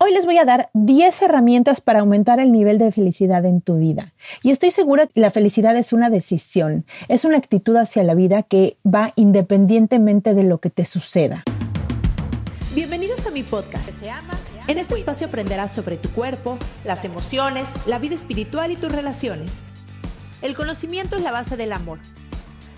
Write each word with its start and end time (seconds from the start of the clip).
Hoy 0.00 0.12
les 0.12 0.26
voy 0.26 0.38
a 0.38 0.44
dar 0.44 0.70
10 0.74 1.22
herramientas 1.22 1.80
para 1.80 1.98
aumentar 2.00 2.38
el 2.38 2.52
nivel 2.52 2.78
de 2.78 2.92
felicidad 2.92 3.44
en 3.44 3.60
tu 3.60 3.78
vida. 3.78 4.12
Y 4.44 4.52
estoy 4.52 4.70
segura 4.70 5.08
que 5.08 5.18
la 5.18 5.32
felicidad 5.32 5.76
es 5.76 5.92
una 5.92 6.08
decisión, 6.08 6.86
es 7.08 7.24
una 7.24 7.36
actitud 7.36 7.74
hacia 7.76 8.04
la 8.04 8.14
vida 8.14 8.44
que 8.44 8.76
va 8.86 9.12
independientemente 9.16 10.34
de 10.34 10.44
lo 10.44 10.58
que 10.58 10.70
te 10.70 10.84
suceda. 10.84 11.42
Bienvenidos 12.76 13.26
a 13.26 13.32
mi 13.32 13.42
podcast. 13.42 13.90
En 14.68 14.78
este 14.78 14.94
espacio 14.94 15.26
aprenderás 15.26 15.72
sobre 15.72 15.96
tu 15.96 16.10
cuerpo, 16.10 16.58
las 16.84 17.04
emociones, 17.04 17.66
la 17.84 17.98
vida 17.98 18.14
espiritual 18.14 18.70
y 18.70 18.76
tus 18.76 18.92
relaciones. 18.92 19.50
El 20.42 20.54
conocimiento 20.54 21.16
es 21.16 21.24
la 21.24 21.32
base 21.32 21.56
del 21.56 21.72
amor. 21.72 21.98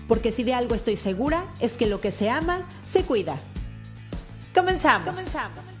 Porque 0.07 0.31
si 0.31 0.43
de 0.43 0.55
algo 0.55 0.73
estoy 0.73 0.97
segura 0.97 1.45
es 1.59 1.73
que 1.73 1.85
lo 1.85 2.01
que 2.01 2.11
se 2.11 2.31
ama, 2.31 2.67
se 2.91 3.03
cuida. 3.03 3.39
Comenzamos. 4.55 5.11
Comenzamos. 5.11 5.80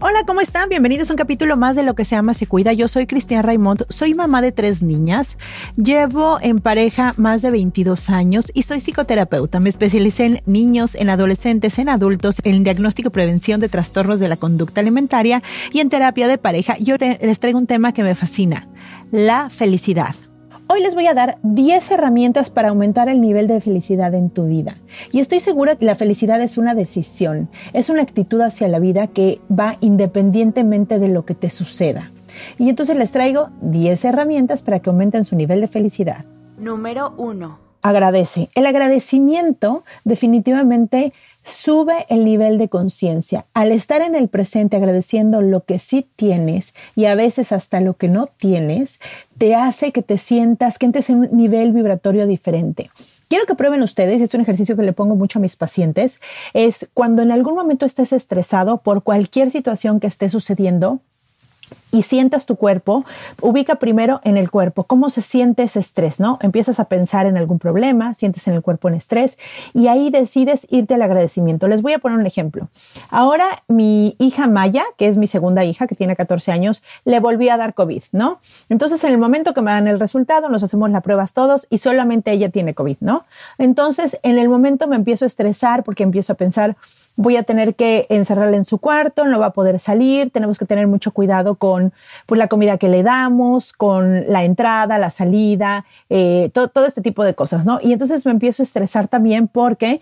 Hola, 0.00 0.24
¿cómo 0.26 0.40
están? 0.40 0.68
Bienvenidos 0.68 1.10
a 1.10 1.12
un 1.12 1.18
capítulo 1.18 1.56
más 1.56 1.76
de 1.76 1.82
Lo 1.82 1.94
que 1.94 2.04
se 2.04 2.16
llama 2.16 2.34
Se 2.34 2.46
Cuida. 2.46 2.72
Yo 2.72 2.88
soy 2.88 3.06
Cristian 3.06 3.42
Raimond, 3.42 3.84
soy 3.88 4.14
mamá 4.14 4.40
de 4.42 4.52
tres 4.52 4.82
niñas, 4.82 5.36
llevo 5.76 6.38
en 6.40 6.58
pareja 6.58 7.14
más 7.16 7.42
de 7.42 7.50
22 7.50 8.10
años 8.10 8.50
y 8.54 8.62
soy 8.62 8.80
psicoterapeuta. 8.80 9.60
Me 9.60 9.68
especialicé 9.68 10.24
en 10.24 10.42
niños, 10.46 10.94
en 10.94 11.10
adolescentes, 11.10 11.78
en 11.78 11.88
adultos, 11.88 12.36
en 12.44 12.64
diagnóstico 12.64 13.08
y 13.08 13.12
prevención 13.12 13.60
de 13.60 13.68
trastornos 13.68 14.20
de 14.20 14.28
la 14.28 14.36
conducta 14.36 14.80
alimentaria 14.80 15.42
y 15.72 15.80
en 15.80 15.90
terapia 15.90 16.28
de 16.28 16.38
pareja. 16.38 16.76
Yo 16.78 16.96
les 16.98 17.40
traigo 17.40 17.58
un 17.58 17.66
tema 17.66 17.92
que 17.92 18.02
me 18.02 18.14
fascina, 18.14 18.68
la 19.10 19.50
felicidad. 19.50 20.14
Hoy 20.72 20.82
les 20.82 20.94
voy 20.94 21.08
a 21.08 21.14
dar 21.14 21.36
10 21.42 21.90
herramientas 21.90 22.48
para 22.48 22.68
aumentar 22.68 23.08
el 23.08 23.20
nivel 23.20 23.48
de 23.48 23.60
felicidad 23.60 24.14
en 24.14 24.30
tu 24.30 24.46
vida. 24.46 24.76
Y 25.10 25.18
estoy 25.18 25.40
segura 25.40 25.74
que 25.74 25.84
la 25.84 25.96
felicidad 25.96 26.40
es 26.40 26.58
una 26.58 26.76
decisión, 26.76 27.48
es 27.72 27.90
una 27.90 28.02
actitud 28.02 28.40
hacia 28.40 28.68
la 28.68 28.78
vida 28.78 29.08
que 29.08 29.40
va 29.50 29.78
independientemente 29.80 31.00
de 31.00 31.08
lo 31.08 31.24
que 31.24 31.34
te 31.34 31.50
suceda. 31.50 32.12
Y 32.56 32.68
entonces 32.68 32.96
les 32.96 33.10
traigo 33.10 33.48
10 33.62 34.04
herramientas 34.04 34.62
para 34.62 34.78
que 34.78 34.90
aumenten 34.90 35.24
su 35.24 35.34
nivel 35.34 35.60
de 35.60 35.66
felicidad. 35.66 36.24
Número 36.56 37.14
1. 37.16 37.69
Agradece. 37.82 38.50
El 38.54 38.66
agradecimiento 38.66 39.84
definitivamente 40.04 41.12
sube 41.44 42.06
el 42.08 42.24
nivel 42.24 42.58
de 42.58 42.68
conciencia. 42.68 43.46
Al 43.54 43.72
estar 43.72 44.02
en 44.02 44.14
el 44.14 44.28
presente 44.28 44.76
agradeciendo 44.76 45.40
lo 45.40 45.64
que 45.64 45.78
sí 45.78 46.06
tienes 46.16 46.74
y 46.94 47.06
a 47.06 47.14
veces 47.14 47.52
hasta 47.52 47.80
lo 47.80 47.94
que 47.94 48.08
no 48.08 48.26
tienes, 48.26 49.00
te 49.38 49.54
hace 49.54 49.92
que 49.92 50.02
te 50.02 50.18
sientas, 50.18 50.78
que 50.78 50.86
entres 50.86 51.08
en 51.08 51.20
un 51.20 51.28
nivel 51.32 51.72
vibratorio 51.72 52.26
diferente. 52.26 52.90
Quiero 53.28 53.46
que 53.46 53.54
prueben 53.54 53.82
ustedes, 53.82 54.20
es 54.20 54.34
un 54.34 54.40
ejercicio 54.40 54.76
que 54.76 54.82
le 54.82 54.92
pongo 54.92 55.14
mucho 55.14 55.38
a 55.38 55.42
mis 55.42 55.56
pacientes, 55.56 56.20
es 56.52 56.88
cuando 56.94 57.22
en 57.22 57.30
algún 57.30 57.54
momento 57.54 57.86
estés 57.86 58.12
estresado 58.12 58.78
por 58.78 59.02
cualquier 59.02 59.50
situación 59.50 60.00
que 60.00 60.08
esté 60.08 60.28
sucediendo, 60.28 60.98
y 61.92 62.02
sientas 62.02 62.46
tu 62.46 62.56
cuerpo, 62.56 63.04
ubica 63.40 63.76
primero 63.76 64.20
en 64.24 64.36
el 64.36 64.50
cuerpo 64.50 64.84
cómo 64.84 65.10
se 65.10 65.22
siente 65.22 65.64
ese 65.64 65.80
estrés, 65.80 66.20
¿no? 66.20 66.38
Empiezas 66.40 66.80
a 66.80 66.84
pensar 66.84 67.26
en 67.26 67.36
algún 67.36 67.58
problema, 67.58 68.14
sientes 68.14 68.46
en 68.48 68.54
el 68.54 68.62
cuerpo 68.62 68.88
en 68.88 68.94
estrés 68.94 69.38
y 69.74 69.88
ahí 69.88 70.10
decides 70.10 70.66
irte 70.70 70.94
al 70.94 71.02
agradecimiento. 71.02 71.68
Les 71.68 71.82
voy 71.82 71.92
a 71.92 71.98
poner 71.98 72.18
un 72.18 72.26
ejemplo. 72.26 72.68
Ahora 73.10 73.62
mi 73.68 74.14
hija 74.18 74.46
Maya, 74.46 74.84
que 74.96 75.08
es 75.08 75.18
mi 75.18 75.26
segunda 75.26 75.64
hija, 75.64 75.86
que 75.86 75.94
tiene 75.94 76.16
14 76.16 76.52
años, 76.52 76.82
le 77.04 77.20
volví 77.20 77.48
a 77.48 77.56
dar 77.56 77.74
COVID, 77.74 78.02
¿no? 78.12 78.40
Entonces 78.68 79.02
en 79.04 79.12
el 79.12 79.18
momento 79.18 79.54
que 79.54 79.62
me 79.62 79.70
dan 79.70 79.88
el 79.88 79.98
resultado, 79.98 80.48
nos 80.48 80.62
hacemos 80.62 80.90
las 80.90 81.02
pruebas 81.02 81.32
todos 81.32 81.66
y 81.70 81.78
solamente 81.78 82.30
ella 82.32 82.50
tiene 82.50 82.74
COVID, 82.74 82.98
¿no? 83.00 83.24
Entonces 83.58 84.18
en 84.22 84.38
el 84.38 84.48
momento 84.48 84.86
me 84.86 84.96
empiezo 84.96 85.24
a 85.24 85.28
estresar 85.28 85.82
porque 85.82 86.02
empiezo 86.02 86.32
a 86.32 86.36
pensar, 86.36 86.76
voy 87.20 87.36
a 87.36 87.42
tener 87.42 87.74
que 87.74 88.06
encerrarla 88.08 88.56
en 88.56 88.64
su 88.64 88.78
cuarto, 88.78 89.26
no 89.26 89.38
va 89.38 89.46
a 89.46 89.52
poder 89.52 89.78
salir, 89.78 90.30
tenemos 90.30 90.58
que 90.58 90.64
tener 90.64 90.86
mucho 90.86 91.12
cuidado 91.12 91.54
con 91.56 91.92
pues, 92.24 92.38
la 92.38 92.48
comida 92.48 92.78
que 92.78 92.88
le 92.88 93.02
damos, 93.02 93.74
con 93.74 94.24
la 94.26 94.44
entrada, 94.44 94.98
la 94.98 95.10
salida, 95.10 95.84
eh, 96.08 96.50
todo, 96.54 96.68
todo 96.68 96.86
este 96.86 97.02
tipo 97.02 97.22
de 97.22 97.34
cosas, 97.34 97.66
¿no? 97.66 97.78
Y 97.82 97.92
entonces 97.92 98.24
me 98.24 98.32
empiezo 98.32 98.62
a 98.62 98.64
estresar 98.64 99.06
también 99.06 99.48
porque 99.48 100.00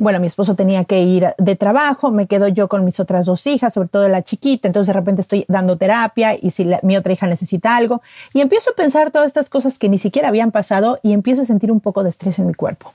bueno, 0.00 0.20
mi 0.20 0.28
esposo 0.28 0.54
tenía 0.54 0.84
que 0.84 1.02
ir 1.02 1.26
de 1.38 1.56
trabajo, 1.56 2.12
me 2.12 2.28
quedo 2.28 2.46
yo 2.46 2.68
con 2.68 2.84
mis 2.84 3.00
otras 3.00 3.26
dos 3.26 3.46
hijas, 3.48 3.74
sobre 3.74 3.88
todo 3.88 4.08
la 4.08 4.22
chiquita, 4.22 4.68
entonces 4.68 4.88
de 4.88 4.92
repente 4.92 5.20
estoy 5.22 5.44
dando 5.48 5.76
terapia 5.76 6.36
y 6.40 6.50
si 6.50 6.68
mi 6.82 6.96
otra 6.96 7.12
hija 7.12 7.26
necesita 7.26 7.76
algo, 7.76 8.00
y 8.32 8.40
empiezo 8.40 8.70
a 8.70 8.74
pensar 8.74 9.10
todas 9.10 9.26
estas 9.26 9.50
cosas 9.50 9.76
que 9.76 9.88
ni 9.88 9.98
siquiera 9.98 10.28
habían 10.28 10.52
pasado 10.52 11.00
y 11.02 11.12
empiezo 11.12 11.42
a 11.42 11.46
sentir 11.46 11.72
un 11.72 11.80
poco 11.80 12.04
de 12.04 12.10
estrés 12.10 12.38
en 12.38 12.46
mi 12.46 12.54
cuerpo. 12.54 12.92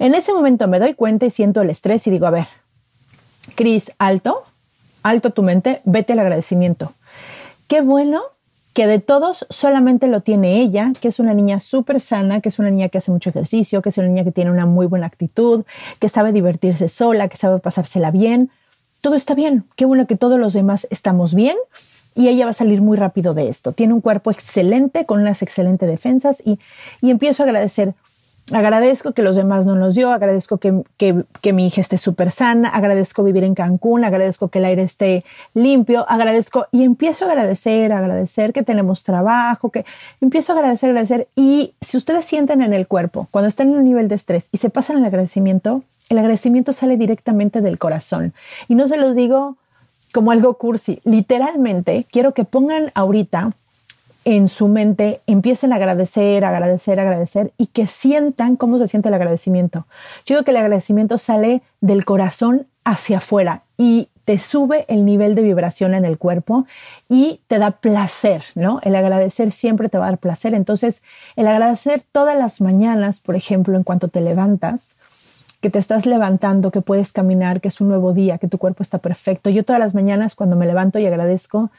En 0.00 0.14
ese 0.14 0.32
momento 0.32 0.66
me 0.66 0.80
doy 0.80 0.94
cuenta 0.94 1.24
y 1.24 1.30
siento 1.30 1.62
el 1.62 1.70
estrés 1.70 2.04
y 2.08 2.10
digo, 2.10 2.26
a 2.26 2.30
ver, 2.30 2.46
Cris, 3.54 3.92
alto, 3.98 4.42
alto 5.02 5.30
tu 5.30 5.42
mente, 5.42 5.80
vete 5.84 6.14
al 6.14 6.20
agradecimiento. 6.20 6.92
Qué 7.68 7.80
bueno 7.80 8.22
que 8.74 8.86
de 8.88 8.98
todos 8.98 9.46
solamente 9.50 10.08
lo 10.08 10.20
tiene 10.20 10.60
ella, 10.60 10.92
que 11.00 11.08
es 11.08 11.20
una 11.20 11.32
niña 11.32 11.60
súper 11.60 12.00
sana, 12.00 12.40
que 12.40 12.48
es 12.48 12.58
una 12.58 12.70
niña 12.70 12.88
que 12.88 12.98
hace 12.98 13.12
mucho 13.12 13.30
ejercicio, 13.30 13.80
que 13.82 13.90
es 13.90 13.98
una 13.98 14.08
niña 14.08 14.24
que 14.24 14.32
tiene 14.32 14.50
una 14.50 14.66
muy 14.66 14.86
buena 14.86 15.06
actitud, 15.06 15.64
que 16.00 16.08
sabe 16.08 16.32
divertirse 16.32 16.88
sola, 16.88 17.28
que 17.28 17.36
sabe 17.36 17.60
pasársela 17.60 18.10
bien. 18.10 18.50
Todo 19.00 19.14
está 19.14 19.34
bien. 19.34 19.64
Qué 19.76 19.84
bueno 19.84 20.06
que 20.06 20.16
todos 20.16 20.40
los 20.40 20.52
demás 20.52 20.88
estamos 20.90 21.34
bien 21.34 21.56
y 22.16 22.28
ella 22.28 22.46
va 22.46 22.50
a 22.50 22.54
salir 22.54 22.82
muy 22.82 22.96
rápido 22.96 23.32
de 23.32 23.48
esto. 23.48 23.72
Tiene 23.72 23.94
un 23.94 24.00
cuerpo 24.00 24.32
excelente, 24.32 25.06
con 25.06 25.20
unas 25.20 25.42
excelentes 25.42 25.88
defensas 25.88 26.42
y, 26.44 26.58
y 27.00 27.10
empiezo 27.10 27.44
a 27.44 27.46
agradecer 27.46 27.94
Agradezco 28.52 29.12
que 29.12 29.22
los 29.22 29.36
demás 29.36 29.64
no 29.64 29.74
nos 29.74 29.94
dio, 29.94 30.12
agradezco 30.12 30.58
que, 30.58 30.82
que 30.98 31.52
mi 31.54 31.66
hija 31.66 31.80
esté 31.80 31.96
súper 31.96 32.30
sana, 32.30 32.68
agradezco 32.68 33.24
vivir 33.24 33.42
en 33.42 33.54
Cancún, 33.54 34.04
agradezco 34.04 34.48
que 34.48 34.58
el 34.58 34.66
aire 34.66 34.82
esté 34.82 35.24
limpio, 35.54 36.04
agradezco 36.10 36.66
y 36.70 36.82
empiezo 36.82 37.24
a 37.24 37.30
agradecer, 37.30 37.90
agradecer 37.94 38.52
que 38.52 38.62
tenemos 38.62 39.02
trabajo, 39.02 39.70
que 39.70 39.86
empiezo 40.20 40.52
a 40.52 40.56
agradecer, 40.56 40.90
agradecer. 40.90 41.26
Y 41.34 41.72
si 41.80 41.96
ustedes 41.96 42.26
sienten 42.26 42.60
en 42.60 42.74
el 42.74 42.86
cuerpo, 42.86 43.28
cuando 43.30 43.48
están 43.48 43.68
en 43.70 43.76
un 43.76 43.84
nivel 43.84 44.08
de 44.08 44.16
estrés 44.16 44.48
y 44.52 44.58
se 44.58 44.68
pasan 44.68 44.98
el 44.98 45.06
agradecimiento, 45.06 45.82
el 46.10 46.18
agradecimiento 46.18 46.74
sale 46.74 46.98
directamente 46.98 47.62
del 47.62 47.78
corazón. 47.78 48.34
Y 48.68 48.74
no 48.74 48.88
se 48.88 48.98
los 48.98 49.16
digo 49.16 49.56
como 50.12 50.32
algo 50.32 50.54
cursi, 50.54 51.00
literalmente 51.04 52.06
quiero 52.10 52.34
que 52.34 52.44
pongan 52.44 52.92
ahorita 52.94 53.52
en 54.24 54.48
su 54.48 54.68
mente 54.68 55.20
empiecen 55.26 55.72
a 55.72 55.76
agradecer, 55.76 56.44
agradecer, 56.44 56.98
agradecer 56.98 57.52
y 57.58 57.66
que 57.66 57.86
sientan 57.86 58.56
cómo 58.56 58.78
se 58.78 58.88
siente 58.88 59.08
el 59.08 59.14
agradecimiento. 59.14 59.86
Yo 60.24 60.34
digo 60.34 60.44
que 60.44 60.50
el 60.50 60.56
agradecimiento 60.56 61.18
sale 61.18 61.62
del 61.80 62.04
corazón 62.04 62.66
hacia 62.84 63.18
afuera 63.18 63.62
y 63.76 64.08
te 64.24 64.38
sube 64.38 64.86
el 64.88 65.04
nivel 65.04 65.34
de 65.34 65.42
vibración 65.42 65.94
en 65.94 66.04
el 66.04 66.16
cuerpo 66.16 66.66
y 67.08 67.40
te 67.46 67.58
da 67.58 67.72
placer, 67.72 68.42
¿no? 68.54 68.80
El 68.82 68.96
agradecer 68.96 69.52
siempre 69.52 69.88
te 69.88 69.98
va 69.98 70.06
a 70.06 70.10
dar 70.10 70.18
placer. 70.18 70.54
Entonces, 70.54 71.02
el 71.36 71.46
agradecer 71.46 72.02
todas 72.10 72.38
las 72.38 72.60
mañanas, 72.60 73.20
por 73.20 73.36
ejemplo, 73.36 73.76
en 73.76 73.84
cuanto 73.84 74.08
te 74.08 74.22
levantas, 74.22 74.94
que 75.60 75.70
te 75.70 75.78
estás 75.78 76.04
levantando, 76.06 76.70
que 76.70 76.82
puedes 76.82 77.12
caminar, 77.12 77.60
que 77.60 77.68
es 77.68 77.80
un 77.80 77.88
nuevo 77.88 78.12
día, 78.12 78.38
que 78.38 78.48
tu 78.48 78.58
cuerpo 78.58 78.82
está 78.82 78.98
perfecto. 78.98 79.50
Yo 79.50 79.64
todas 79.64 79.80
las 79.80 79.94
mañanas 79.94 80.34
cuando 80.34 80.56
me 80.56 80.66
levanto 80.66 80.98
y 80.98 81.06
agradezco, 81.06 81.70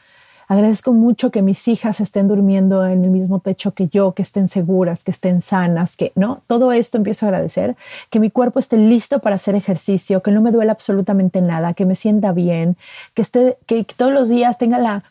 Agradezco 0.48 0.92
mucho 0.92 1.30
que 1.30 1.42
mis 1.42 1.66
hijas 1.66 2.00
estén 2.00 2.28
durmiendo 2.28 2.86
en 2.86 3.04
el 3.04 3.10
mismo 3.10 3.40
techo 3.40 3.72
que 3.72 3.88
yo, 3.88 4.12
que 4.12 4.22
estén 4.22 4.46
seguras, 4.46 5.02
que 5.02 5.10
estén 5.10 5.40
sanas, 5.40 5.96
que 5.96 6.12
no, 6.14 6.42
todo 6.46 6.70
esto 6.70 6.96
empiezo 6.96 7.26
a 7.26 7.30
agradecer, 7.30 7.76
que 8.10 8.20
mi 8.20 8.30
cuerpo 8.30 8.60
esté 8.60 8.76
listo 8.76 9.18
para 9.18 9.36
hacer 9.36 9.56
ejercicio, 9.56 10.22
que 10.22 10.30
no 10.30 10.42
me 10.42 10.52
duele 10.52 10.70
absolutamente 10.70 11.40
nada, 11.40 11.74
que 11.74 11.84
me 11.84 11.96
sienta 11.96 12.32
bien, 12.32 12.76
que 13.14 13.22
esté, 13.22 13.58
que 13.66 13.84
todos 13.84 14.12
los 14.12 14.28
días 14.28 14.56
tenga 14.56 14.78
la 14.78 15.02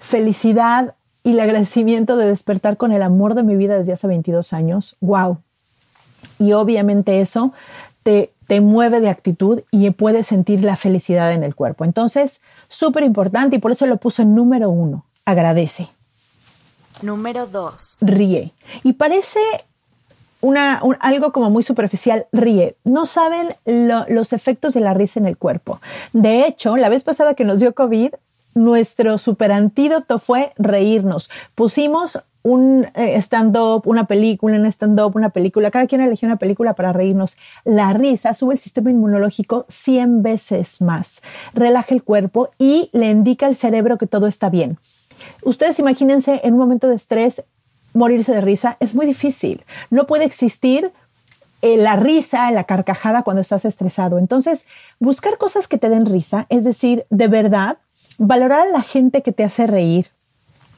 felicidad 0.00 0.94
y 1.22 1.30
el 1.30 1.40
agradecimiento 1.40 2.16
de 2.16 2.26
despertar 2.26 2.76
con 2.76 2.92
el 2.92 3.02
amor 3.02 3.34
de 3.34 3.44
mi 3.44 3.56
vida 3.56 3.78
desde 3.78 3.92
hace 3.92 4.08
22 4.08 4.52
años. 4.52 4.96
Wow. 5.00 5.38
Y 6.38 6.52
obviamente 6.52 7.20
eso 7.20 7.52
te, 8.02 8.30
te 8.46 8.60
mueve 8.60 9.00
de 9.00 9.08
actitud 9.08 9.62
y 9.70 9.90
puedes 9.90 10.26
sentir 10.26 10.62
la 10.62 10.76
felicidad 10.76 11.32
en 11.32 11.44
el 11.44 11.54
cuerpo. 11.54 11.84
Entonces, 11.84 12.40
súper 12.68 13.04
importante 13.04 13.56
y 13.56 13.58
por 13.58 13.72
eso 13.72 13.86
lo 13.86 13.96
puso 13.96 14.22
en 14.22 14.34
número 14.34 14.70
uno. 14.70 15.04
Agradece. 15.24 15.88
Número 17.02 17.46
dos. 17.46 17.96
Ríe. 18.00 18.52
Y 18.82 18.94
parece 18.94 19.40
una, 20.40 20.80
algo 21.00 21.32
como 21.32 21.50
muy 21.50 21.62
superficial, 21.62 22.26
ríe. 22.32 22.76
No 22.84 23.06
saben 23.06 23.54
los 23.64 24.32
efectos 24.32 24.74
de 24.74 24.80
la 24.80 24.94
risa 24.94 25.18
en 25.18 25.26
el 25.26 25.38
cuerpo. 25.38 25.80
De 26.12 26.46
hecho, 26.46 26.76
la 26.76 26.88
vez 26.88 27.02
pasada 27.02 27.34
que 27.34 27.44
nos 27.44 27.60
dio 27.60 27.74
COVID, 27.74 28.12
nuestro 28.54 29.18
super 29.18 29.52
antídoto 29.52 30.18
fue 30.18 30.52
reírnos. 30.56 31.30
Pusimos 31.54 32.20
un 32.44 32.86
eh, 32.94 33.16
stand-up, 33.16 33.82
una 33.86 34.04
película, 34.06 34.58
un 34.58 34.66
stand-up, 34.66 35.16
una 35.16 35.30
película. 35.30 35.70
Cada 35.70 35.86
quien 35.86 36.02
eligió 36.02 36.26
una 36.26 36.36
película 36.36 36.74
para 36.74 36.92
reírnos. 36.92 37.36
La 37.64 37.92
risa 37.94 38.34
sube 38.34 38.52
el 38.52 38.60
sistema 38.60 38.90
inmunológico 38.90 39.64
100 39.68 40.22
veces 40.22 40.82
más. 40.82 41.22
Relaja 41.54 41.94
el 41.94 42.02
cuerpo 42.02 42.50
y 42.58 42.90
le 42.92 43.10
indica 43.10 43.46
al 43.46 43.56
cerebro 43.56 43.96
que 43.96 44.06
todo 44.06 44.26
está 44.26 44.50
bien. 44.50 44.78
Ustedes 45.42 45.78
imagínense 45.78 46.42
en 46.44 46.52
un 46.52 46.60
momento 46.60 46.86
de 46.86 46.96
estrés 46.96 47.42
morirse 47.94 48.32
de 48.32 48.42
risa. 48.42 48.76
Es 48.78 48.94
muy 48.94 49.06
difícil. 49.06 49.64
No 49.88 50.06
puede 50.06 50.24
existir 50.24 50.92
eh, 51.62 51.78
la 51.78 51.96
risa, 51.96 52.50
la 52.50 52.64
carcajada 52.64 53.22
cuando 53.22 53.40
estás 53.40 53.64
estresado. 53.64 54.18
Entonces, 54.18 54.66
buscar 55.00 55.38
cosas 55.38 55.66
que 55.66 55.78
te 55.78 55.88
den 55.88 56.04
risa, 56.04 56.44
es 56.50 56.62
decir, 56.62 57.06
de 57.08 57.28
verdad, 57.28 57.78
valorar 58.18 58.66
a 58.66 58.70
la 58.70 58.82
gente 58.82 59.22
que 59.22 59.32
te 59.32 59.44
hace 59.44 59.66
reír, 59.66 60.08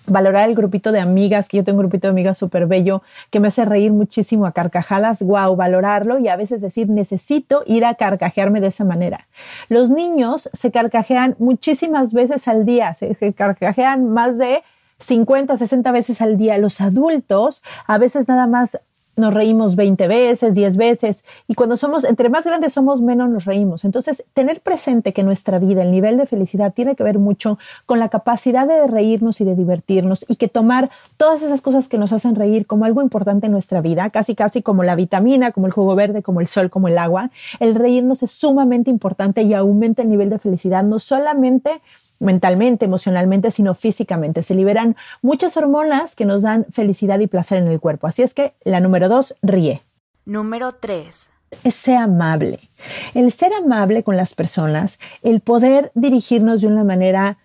valorar 0.07 0.49
el 0.49 0.55
grupito 0.55 0.93
de 0.93 1.01
amigas, 1.01 1.49
que 1.49 1.59
yo 1.59 1.65
tengo 1.65 1.81
un 1.81 1.87
grupito 1.87 2.07
de 2.07 2.13
amigas 2.13 2.39
súper 2.39 2.67
bello, 2.67 3.03
que 3.31 3.41
me 3.41 3.49
hace 3.49 3.65
reír 3.65 3.93
muchísimo 3.93 4.47
a 4.47 4.53
carcajadas, 4.53 5.23
wow, 5.23 5.55
valorarlo 5.57 6.19
y 6.19 6.29
a 6.29 6.37
veces 6.37 6.61
decir, 6.61 6.89
necesito 6.89 7.63
ir 7.67 7.85
a 7.85 7.95
carcajearme 7.95 8.61
de 8.61 8.69
esa 8.69 8.85
manera. 8.85 9.27
Los 9.69 9.91
niños 9.91 10.49
se 10.53 10.71
carcajean 10.71 11.37
muchísimas 11.39 12.13
veces 12.13 12.49
al 12.49 12.65
día, 12.65 12.95
se, 12.95 13.17
carcajean 13.35 14.11
más 14.11 14.39
de 14.39 14.63
50, 14.99 15.57
60 15.57 15.93
veces 15.93 16.23
al 16.23 16.37
día. 16.37 16.59
Los 16.59 16.81
adultos 16.81 17.63
a 17.87 17.99
veces 17.99 18.29
nada 18.29 18.47
más 18.47 18.79
nos 19.17 19.33
reímos 19.33 19.77
20 19.77 20.07
veces, 20.09 20.55
10 20.55 20.77
veces, 20.77 21.25
y 21.49 21.55
cuando 21.55 21.77
somos, 21.77 22.05
entre 22.05 22.29
más 22.29 22.45
grandes 22.45 22.75
somos, 22.75 23.01
menos 23.01 23.31
nos 23.31 23.45
reímos. 23.45 23.85
Entonces, 23.85 24.25
tener 24.35 24.61
presente 24.61 25.13
que 25.13 25.23
nuestra 25.23 25.59
vida, 25.59 25.83
el 25.83 25.91
nivel 25.91 26.17
de 26.19 26.27
felicidad, 26.27 26.75
tiene 26.75 26.97
que 26.97 27.03
ver 27.03 27.19
mucho 27.19 27.59
con 27.87 27.99
la 27.99 28.09
capacidad 28.09 28.67
de 28.67 28.87
reírnos 28.87 29.41
y 29.41 29.45
de 29.45 29.55
divertirnos, 29.55 30.25
y 30.29 30.37
que 30.37 30.49
tomar 30.49 30.91
todas 31.17 31.43
esas 31.43 31.63
cosas 31.63 31.89
que 31.89 31.99
nos 31.99 32.13
hacen 32.13 32.35
reír 32.35 32.67
como 32.67 32.85
algo 32.85 33.03
importante 33.03 33.47
en 33.47 33.53
nuestra 33.53 33.81
vida, 33.81 34.11
casi 34.11 34.35
casi 34.35 34.63
como 34.63 34.83
la 34.85 34.95
vitamina, 34.95 35.53
como 35.53 35.67
el 35.67 35.73
jugo 35.73 35.95
verde, 35.97 36.23
como 36.23 36.41
el 36.41 36.47
sol, 36.47 36.71
como 36.71 36.89
el 36.89 36.99
agua, 36.99 37.31
el 37.61 37.75
reírnos 37.75 38.23
es 38.23 38.31
sumamente 38.31 38.91
importante 38.91 39.43
y 39.43 39.55
aumenta 39.55 40.03
el 40.03 40.09
nivel 40.09 40.31
de 40.31 40.39
felicidad, 40.39 40.85
no 40.85 40.99
solamente 40.99 41.81
mentalmente, 42.19 42.85
emocionalmente, 42.85 43.51
sino 43.51 43.75
físicamente. 43.75 44.43
Se 44.43 44.55
liberan 44.55 44.97
muchas 45.23 45.57
hormonas 45.57 46.17
que 46.17 46.25
nos 46.25 46.43
dan 46.43 46.67
felicidad 46.71 47.19
y 47.21 47.27
placer 47.27 47.59
en 47.59 47.69
el 47.69 47.81
cuerpo. 47.81 48.07
Así 48.07 48.23
es 48.23 48.35
que 48.35 48.55
la 48.65 48.81
número 48.81 49.09
dos, 49.09 49.35
ríe. 49.43 49.83
Número 50.25 50.73
tres. 50.73 51.29
Es 51.63 51.75
ser 51.75 51.99
amable. 51.99 52.59
El 53.15 53.31
ser 53.33 53.53
amable 53.55 54.03
con 54.03 54.17
las 54.17 54.35
personas, 54.35 54.99
el 55.23 55.41
poder 55.41 55.91
dirigirnos 55.95 56.61
de 56.63 56.67
una 56.67 56.85
manera 56.85 57.39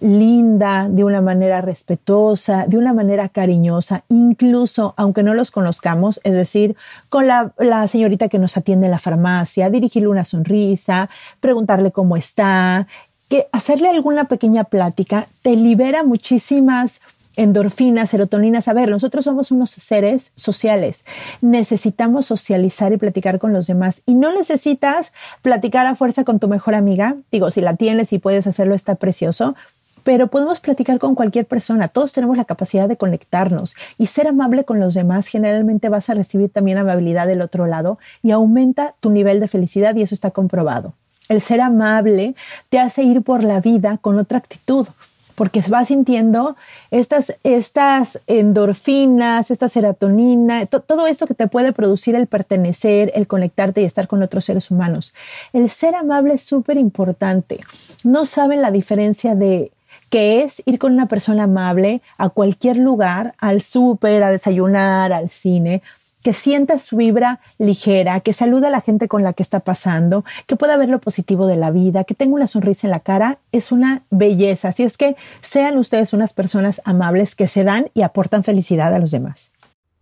linda, 0.00 0.88
de 0.88 1.04
una 1.04 1.20
manera 1.20 1.60
respetuosa, 1.60 2.64
de 2.66 2.78
una 2.78 2.92
manera 2.92 3.28
cariñosa, 3.28 4.04
incluso 4.08 4.94
aunque 4.96 5.22
no 5.22 5.34
los 5.34 5.50
conozcamos, 5.50 6.20
es 6.24 6.34
decir, 6.34 6.76
con 7.08 7.26
la, 7.26 7.52
la, 7.58 7.86
señorita 7.86 8.28
que 8.28 8.38
nos 8.38 8.56
atiende 8.56 8.86
en 8.86 8.92
la 8.92 8.98
farmacia, 8.98 9.68
dirigirle 9.68 10.08
una 10.08 10.24
sonrisa, 10.24 11.10
preguntarle 11.40 11.92
cómo 11.92 12.16
está, 12.16 12.86
que 13.30 13.46
hacerle 13.52 13.88
alguna 13.88 14.24
pequeña 14.24 14.64
plática 14.64 15.28
te 15.42 15.54
libera 15.54 16.02
muchísimas 16.02 17.00
endorfinas, 17.36 18.10
serotoninas. 18.10 18.66
A 18.66 18.72
ver, 18.72 18.90
nosotros 18.90 19.24
somos 19.24 19.52
unos 19.52 19.70
seres 19.70 20.32
sociales. 20.34 21.04
Necesitamos 21.40 22.26
socializar 22.26 22.92
y 22.92 22.96
platicar 22.96 23.38
con 23.38 23.52
los 23.52 23.68
demás. 23.68 24.02
Y 24.04 24.14
no 24.14 24.32
necesitas 24.32 25.12
platicar 25.42 25.86
a 25.86 25.94
fuerza 25.94 26.24
con 26.24 26.40
tu 26.40 26.48
mejor 26.48 26.74
amiga. 26.74 27.16
Digo, 27.30 27.50
si 27.50 27.60
la 27.60 27.76
tienes 27.76 28.12
y 28.12 28.18
puedes 28.18 28.48
hacerlo, 28.48 28.74
está 28.74 28.96
precioso. 28.96 29.54
Pero 30.02 30.26
podemos 30.26 30.58
platicar 30.58 30.98
con 30.98 31.14
cualquier 31.14 31.46
persona. 31.46 31.86
Todos 31.86 32.10
tenemos 32.10 32.36
la 32.36 32.46
capacidad 32.46 32.88
de 32.88 32.96
conectarnos 32.96 33.76
y 33.96 34.06
ser 34.06 34.26
amable 34.26 34.64
con 34.64 34.80
los 34.80 34.94
demás. 34.94 35.28
Generalmente 35.28 35.88
vas 35.88 36.10
a 36.10 36.14
recibir 36.14 36.50
también 36.50 36.78
amabilidad 36.78 37.28
del 37.28 37.42
otro 37.42 37.66
lado 37.66 38.00
y 38.24 38.32
aumenta 38.32 38.94
tu 38.98 39.10
nivel 39.10 39.38
de 39.38 39.46
felicidad 39.46 39.94
y 39.94 40.02
eso 40.02 40.16
está 40.16 40.32
comprobado. 40.32 40.94
El 41.30 41.40
ser 41.40 41.60
amable 41.60 42.34
te 42.70 42.80
hace 42.80 43.04
ir 43.04 43.22
por 43.22 43.44
la 43.44 43.60
vida 43.60 43.98
con 44.02 44.18
otra 44.18 44.38
actitud, 44.38 44.88
porque 45.36 45.62
vas 45.68 45.86
sintiendo 45.86 46.56
estas, 46.90 47.34
estas 47.44 48.20
endorfinas, 48.26 49.52
esta 49.52 49.68
serotonina, 49.68 50.66
todo 50.66 51.06
esto 51.06 51.28
que 51.28 51.34
te 51.34 51.46
puede 51.46 51.72
producir 51.72 52.16
el 52.16 52.26
pertenecer, 52.26 53.12
el 53.14 53.28
conectarte 53.28 53.80
y 53.80 53.84
estar 53.84 54.08
con 54.08 54.24
otros 54.24 54.44
seres 54.44 54.72
humanos. 54.72 55.14
El 55.52 55.70
ser 55.70 55.94
amable 55.94 56.34
es 56.34 56.42
súper 56.42 56.76
importante. 56.76 57.60
No 58.02 58.26
saben 58.26 58.60
la 58.60 58.72
diferencia 58.72 59.36
de 59.36 59.70
que 60.10 60.42
es 60.42 60.62
ir 60.66 60.80
con 60.80 60.92
una 60.92 61.06
persona 61.06 61.44
amable 61.44 62.02
a 62.18 62.28
cualquier 62.28 62.76
lugar, 62.76 63.34
al 63.38 63.62
súper, 63.62 64.24
a 64.24 64.30
desayunar, 64.30 65.12
al 65.12 65.30
cine, 65.30 65.80
que 66.22 66.32
sienta 66.32 66.78
su 66.78 66.96
vibra 66.96 67.40
ligera, 67.58 68.20
que 68.20 68.32
saluda 68.32 68.68
a 68.68 68.70
la 68.70 68.80
gente 68.80 69.08
con 69.08 69.22
la 69.22 69.32
que 69.32 69.42
está 69.42 69.60
pasando, 69.60 70.24
que 70.46 70.56
pueda 70.56 70.76
ver 70.76 70.88
lo 70.88 71.00
positivo 71.00 71.46
de 71.46 71.56
la 71.56 71.70
vida, 71.70 72.04
que 72.04 72.14
tenga 72.14 72.34
una 72.34 72.46
sonrisa 72.46 72.86
en 72.86 72.92
la 72.92 73.00
cara, 73.00 73.38
es 73.52 73.72
una 73.72 74.02
belleza. 74.10 74.68
Así 74.68 74.82
es 74.82 74.96
que 74.96 75.16
sean 75.40 75.78
ustedes 75.78 76.12
unas 76.12 76.32
personas 76.32 76.80
amables 76.84 77.34
que 77.34 77.48
se 77.48 77.64
dan 77.64 77.90
y 77.94 78.02
aportan 78.02 78.44
felicidad 78.44 78.94
a 78.94 78.98
los 78.98 79.10
demás. 79.10 79.50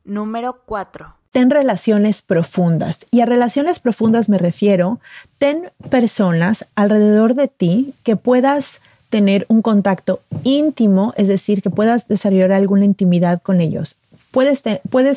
Número 0.04 0.60
4. 0.64 1.14
Ten 1.30 1.50
relaciones 1.50 2.22
profundas. 2.22 3.04
Y 3.10 3.20
a 3.20 3.26
relaciones 3.26 3.78
profundas 3.78 4.28
me 4.28 4.38
refiero, 4.38 4.98
ten 5.36 5.70
personas 5.90 6.66
alrededor 6.74 7.34
de 7.34 7.48
ti 7.48 7.94
que 8.02 8.16
puedas 8.16 8.80
tener 9.10 9.46
un 9.48 9.62
contacto 9.62 10.20
íntimo, 10.42 11.12
es 11.16 11.28
decir, 11.28 11.62
que 11.62 11.70
puedas 11.70 12.08
desarrollar 12.08 12.52
alguna 12.52 12.84
intimidad 12.84 13.40
con 13.42 13.60
ellos. 13.60 13.96
Puedes, 14.30 14.60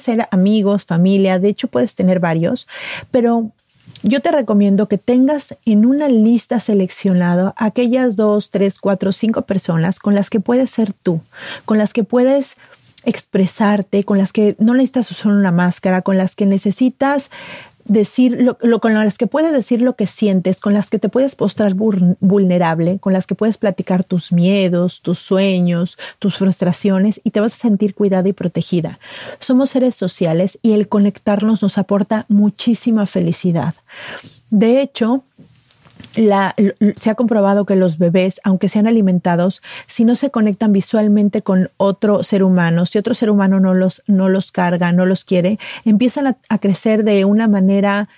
ser 0.01 0.27
amigos, 0.31 0.85
familia, 0.85 1.39
de 1.39 1.49
hecho 1.49 1.67
puedes 1.67 1.95
tener 1.95 2.19
varios, 2.19 2.67
pero 3.11 3.51
yo 4.03 4.21
te 4.21 4.31
recomiendo 4.31 4.87
que 4.87 4.97
tengas 4.97 5.55
en 5.65 5.85
una 5.85 6.07
lista 6.07 6.59
seleccionada 6.59 7.53
aquellas 7.57 8.15
dos, 8.15 8.49
tres, 8.49 8.79
cuatro, 8.79 9.11
cinco 9.11 9.43
personas 9.43 9.99
con 9.99 10.15
las 10.15 10.29
que 10.29 10.39
puedes 10.39 10.71
ser 10.71 10.93
tú, 10.93 11.21
con 11.65 11.77
las 11.77 11.93
que 11.93 12.03
puedes 12.03 12.55
expresarte, 13.03 14.03
con 14.03 14.17
las 14.17 14.31
que 14.31 14.55
no 14.59 14.73
necesitas 14.73 15.11
usar 15.11 15.31
una 15.31 15.51
máscara, 15.51 16.01
con 16.01 16.17
las 16.17 16.35
que 16.35 16.45
necesitas 16.45 17.31
decir 17.91 18.55
lo, 18.61 18.79
con 18.79 18.93
las 18.93 19.17
que 19.17 19.27
puedes 19.27 19.51
decir 19.51 19.81
lo 19.81 19.97
que 19.97 20.07
sientes, 20.07 20.61
con 20.61 20.73
las 20.73 20.89
que 20.89 20.97
te 20.97 21.09
puedes 21.09 21.37
mostrar 21.37 21.73
vulnerable, 21.73 22.99
con 22.99 23.11
las 23.11 23.27
que 23.27 23.35
puedes 23.35 23.57
platicar 23.57 24.05
tus 24.05 24.31
miedos, 24.31 25.01
tus 25.01 25.19
sueños, 25.19 25.97
tus 26.17 26.37
frustraciones 26.37 27.19
y 27.25 27.31
te 27.31 27.41
vas 27.41 27.53
a 27.53 27.57
sentir 27.57 27.93
cuidada 27.93 28.29
y 28.29 28.33
protegida. 28.33 28.97
Somos 29.39 29.71
seres 29.71 29.95
sociales 29.95 30.57
y 30.61 30.71
el 30.71 30.87
conectarnos 30.87 31.61
nos 31.61 31.77
aporta 31.77 32.25
muchísima 32.29 33.05
felicidad. 33.05 33.75
De 34.49 34.81
hecho, 34.81 35.23
se 36.13 37.09
ha 37.09 37.15
comprobado 37.15 37.65
que 37.65 37.75
los 37.75 37.97
bebés, 37.97 38.41
aunque 38.43 38.69
sean 38.69 38.87
alimentados, 38.87 39.61
si 39.87 40.03
no 40.05 40.15
se 40.15 40.29
conectan 40.29 40.73
visualmente 40.73 41.41
con 41.41 41.69
otro 41.77 42.23
ser 42.23 42.43
humano, 42.43 42.85
si 42.85 42.97
otro 42.97 43.13
ser 43.13 43.29
humano 43.29 43.59
no 43.59 43.73
los, 43.73 44.03
no 44.07 44.29
los 44.29 44.51
carga, 44.51 44.91
no 44.91 45.05
los 45.05 45.23
quiere, 45.23 45.57
empiezan 45.85 46.27
a, 46.49 46.57
crecer 46.57 47.03
de 47.03 47.25
una 47.25 47.47
manera 47.47 48.09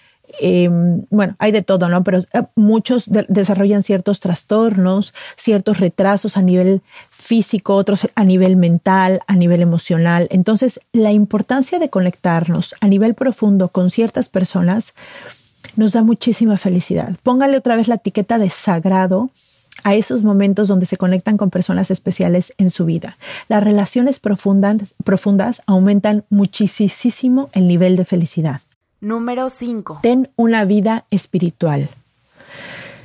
em, 0.42 1.06
bueno, 1.10 1.36
hay 1.38 1.52
de 1.52 1.62
todo, 1.62 1.88
¿no? 1.88 2.04
Pero 2.04 2.20
eh, 2.20 2.44
muchos 2.56 3.10
desarrollan 3.28 3.84
ciertos 3.84 4.20
trastornos, 4.20 5.14
ciertos 5.36 5.80
retrasos 5.80 6.36
a 6.36 6.42
nivel 6.42 6.82
físico, 7.10 7.76
otros 7.76 8.08
a 8.16 8.24
nivel 8.24 8.56
mental, 8.56 9.22
a 9.28 9.36
nivel 9.36 9.62
emocional. 9.62 10.28
Entonces, 10.32 10.80
la 10.92 11.12
importancia 11.12 11.78
de 11.78 11.90
conectarnos 11.90 12.76
a 12.82 12.88
nivel 12.88 13.14
profundo 13.14 13.70
con 13.70 13.90
ciertas 13.90 14.30
personas 14.30 14.94
nos 15.76 15.94
da 15.94 16.04
muchísima 16.04 16.58
felicidad. 16.58 17.16
Póngale 17.24 17.58
otra 17.58 17.76
vez 17.76 17.88
la 17.88 17.96
etiqueta 17.96 18.38
de 18.38 18.50
sagrado 18.50 19.30
a 19.84 19.96
esos 19.96 20.24
momentos 20.24 20.68
donde 20.68 20.86
se 20.86 20.98
conectan 20.98 21.38
con 21.38 21.50
personas 21.50 21.92
especiales 21.92 22.54
en 22.58 22.70
su 22.70 22.86
vida. 22.86 23.18
Las 23.50 23.64
relaciones 23.64 24.20
profundas, 24.20 24.96
profundas 25.04 25.62
aumentan 25.66 26.26
muchísimo 26.30 27.50
el 27.54 27.68
nivel 27.68 27.96
de 27.96 28.06
felicidad. 28.06 28.62
Número 29.02 29.50
5. 29.50 30.00
Ten 30.02 30.30
una 30.36 30.64
vida 30.64 31.06
espiritual. 31.12 31.90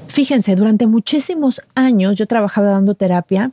Fíjense, 0.06 0.56
durante 0.56 0.87
muchísimos 0.87 1.60
años 1.75 2.16
yo 2.16 2.26
trabajaba 2.26 2.68
dando 2.68 2.94
terapia 2.94 3.50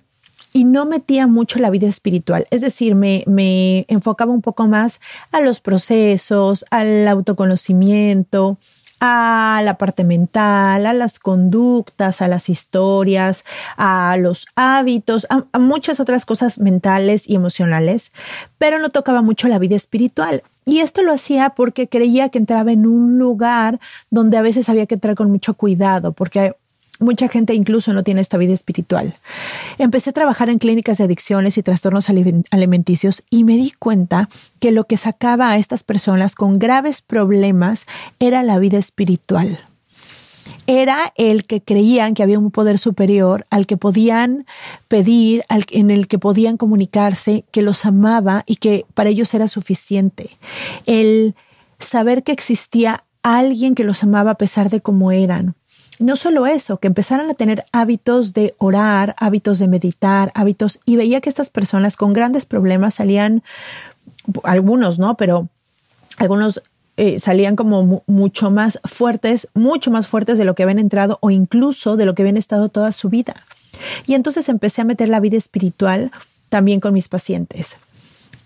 y 0.53 0.63
no 0.63 0.86
metía 0.86 1.27
mucho 1.27 1.60
la 1.60 1.69
vida 1.69 1.88
espiritual. 1.88 2.48
Es 2.50 2.62
decir, 2.62 2.95
me, 2.95 3.24
me 3.27 3.86
enfocaba 3.89 4.31
un 4.31 4.41
poco 4.41 4.67
más 4.67 5.01
a 5.31 5.41
los 5.41 5.60
procesos, 5.60 6.65
al 6.69 7.07
autoconocimiento, 7.07 8.57
a 9.06 9.62
la 9.62 9.78
parte 9.78 10.04
mental, 10.04 10.86
a 10.86 10.94
las 10.94 11.20
conductas, 11.20 12.22
a 12.22 12.28
las 12.28 12.50
historias, 12.50 13.46
a 13.78 14.18
los 14.18 14.48
hábitos, 14.56 15.28
a, 15.30 15.60
muchas 15.60 16.00
otras 16.00 16.26
cosas 16.26 16.60
mentales 16.60 17.30
y 17.30 17.36
emocionales, 17.36 18.12
pero 18.58 18.80
no 18.80 18.90
tocaba 18.90 19.22
mucho 19.22 19.48
la 19.48 19.60
vida 19.60 19.76
espiritual. 19.76 20.44
Y 20.66 20.80
esto 20.80 21.04
lo 21.04 21.14
hacía 21.14 21.52
porque 21.52 21.88
creía 21.88 22.30
que 22.30 22.40
entraba 22.40 22.72
en 22.72 22.88
un 22.88 23.20
lugar 23.20 23.80
donde 24.10 24.38
a 24.38 24.42
veces 24.42 24.68
había 24.68 24.88
que 24.88 24.96
entrar 24.96 25.16
con 25.16 25.30
mucho 25.30 25.54
cuidado, 25.54 26.12
porque 26.12 26.56
Mucha 27.00 27.28
gente 27.28 27.54
incluso 27.54 27.94
no 27.94 28.04
tiene 28.04 28.22
esta 28.22 28.38
vida 28.38 28.54
espiritual. 28.54 29.16
Empecé 29.78 30.12
a 30.12 30.14
trabajar 30.14 30.50
en 30.50 30.60
clínicas 30.60 30.98
de 30.98 31.04
adicciones 31.04 31.58
y 31.58 31.64
trastornos 31.64 32.10
alimenticios 32.10 33.24
y 33.30 33.44
me 33.44 33.58
di 33.58 33.72
cuenta 33.72 34.30
que 34.60 34.72
lo 34.72 34.86
que 34.86 34.96
sacaba 34.98 35.52
a 35.52 35.58
estas 35.58 35.84
personas 35.84 36.36
con 36.36 36.58
graves 36.58 37.02
problemas 37.02 37.86
era 38.20 38.44
la 38.44 38.60
vida 38.60 38.78
espiritual. 38.78 39.60
Era 40.68 41.14
el 41.16 41.46
que 41.46 41.62
creían 41.62 42.14
que 42.14 42.24
había 42.24 42.40
un 42.40 42.50
poder 42.50 42.78
superior 42.78 43.46
al 43.50 43.68
que 43.68 43.78
podían 43.78 44.46
pedir, 44.88 45.44
en 45.50 45.92
el 45.92 46.08
que 46.08 46.18
podían 46.18 46.58
comunicarse, 46.58 47.44
que 47.52 47.62
los 47.62 47.86
amaba 47.86 48.44
y 48.48 48.56
que 48.56 48.86
para 48.94 49.10
ellos 49.10 49.34
era 49.34 49.48
suficiente. 49.48 50.30
El 50.86 51.36
saber 51.80 52.24
que 52.24 52.32
existía 52.32 53.04
alguien 53.22 53.75
que 53.75 53.84
los 53.84 54.04
amaba 54.04 54.32
a 54.32 54.38
pesar 54.38 54.70
de 54.70 54.82
cómo 54.82 55.12
eran 55.12 55.56
no 56.00 56.16
solo 56.16 56.46
eso, 56.48 56.78
que 56.78 56.88
empezaran 56.88 57.30
a 57.30 57.34
tener 57.34 57.66
hábitos 57.72 58.34
de 58.34 58.56
orar, 58.58 59.16
hábitos 59.18 59.60
de 59.60 59.68
meditar, 59.68 60.32
hábitos, 60.36 60.80
y 60.86 60.96
veía 60.96 61.22
que 61.22 61.30
estas 61.30 61.50
personas 61.50 61.98
con 61.98 62.14
grandes 62.14 62.46
problemas 62.46 62.96
salían, 62.96 63.44
algunos, 64.44 65.00
¿no? 65.00 65.16
Pero 65.16 65.48
algunos 66.18 66.62
eh, 66.98 67.20
salían 67.20 67.56
como 67.56 68.04
mucho 68.08 68.52
más 68.52 68.80
fuertes, 68.86 69.50
mucho 69.54 69.92
más 69.92 70.08
fuertes 70.08 70.38
de 70.38 70.46
lo 70.46 70.56
que 70.56 70.64
habían 70.64 70.80
entrado 70.80 71.18
o 71.22 71.30
incluso 71.30 71.98
de 71.98 72.06
lo 72.06 72.16
que 72.16 72.22
habían 72.22 72.38
estado 72.38 72.70
toda 72.70 72.92
su 72.92 73.10
vida. 73.10 73.36
Y 74.08 74.14
entonces 74.14 74.48
empecé 74.50 74.82
a 74.82 74.86
meter 74.86 75.10
la 75.10 75.20
vida 75.20 75.38
espiritual 75.38 76.12
también 76.50 76.80
con 76.80 76.94
mis 76.94 77.10
pacientes. 77.10 77.78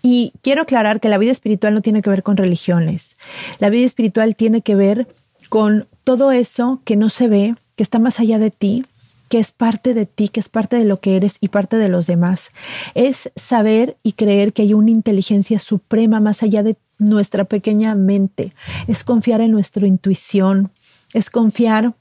Y 0.02 0.32
quiero 0.42 0.62
aclarar 0.62 1.00
que 1.00 1.08
la 1.08 1.18
vida 1.18 1.30
espiritual 1.30 1.74
no 1.74 1.82
tiene 1.82 2.02
que 2.02 2.10
ver 2.10 2.22
con 2.22 2.36
religiones. 2.36 3.16
La 3.58 3.68
vida 3.68 3.86
espiritual 3.86 4.34
tiene 4.34 4.62
que 4.62 4.74
ver 4.74 5.06
con 5.50 5.86
todo 6.04 6.30
eso 6.32 6.80
que 6.84 6.96
no 6.96 7.10
se 7.10 7.28
ve, 7.28 7.56
que 7.76 7.82
está 7.82 7.98
más 7.98 8.20
allá 8.20 8.38
de 8.38 8.50
ti, 8.50 8.84
que 9.28 9.38
es 9.38 9.50
parte 9.52 9.94
de 9.94 10.06
ti, 10.06 10.28
que 10.28 10.40
es 10.40 10.48
parte 10.48 10.76
de 10.76 10.84
lo 10.84 11.00
que 11.00 11.16
eres 11.16 11.38
y 11.40 11.48
parte 11.48 11.76
de 11.76 11.88
los 11.88 12.06
demás. 12.06 12.52
Es 12.94 13.30
saber 13.36 13.96
y 14.02 14.12
creer 14.12 14.52
que 14.52 14.62
hay 14.62 14.74
una 14.74 14.90
inteligencia 14.90 15.58
suprema 15.58 16.20
más 16.20 16.42
allá 16.42 16.62
de 16.62 16.76
nuestra 16.98 17.44
pequeña 17.44 17.94
mente. 17.94 18.52
Es 18.86 19.04
confiar 19.04 19.40
en 19.40 19.50
nuestra 19.50 19.86
intuición, 19.86 20.70
es 21.14 21.30
confiar 21.30 21.94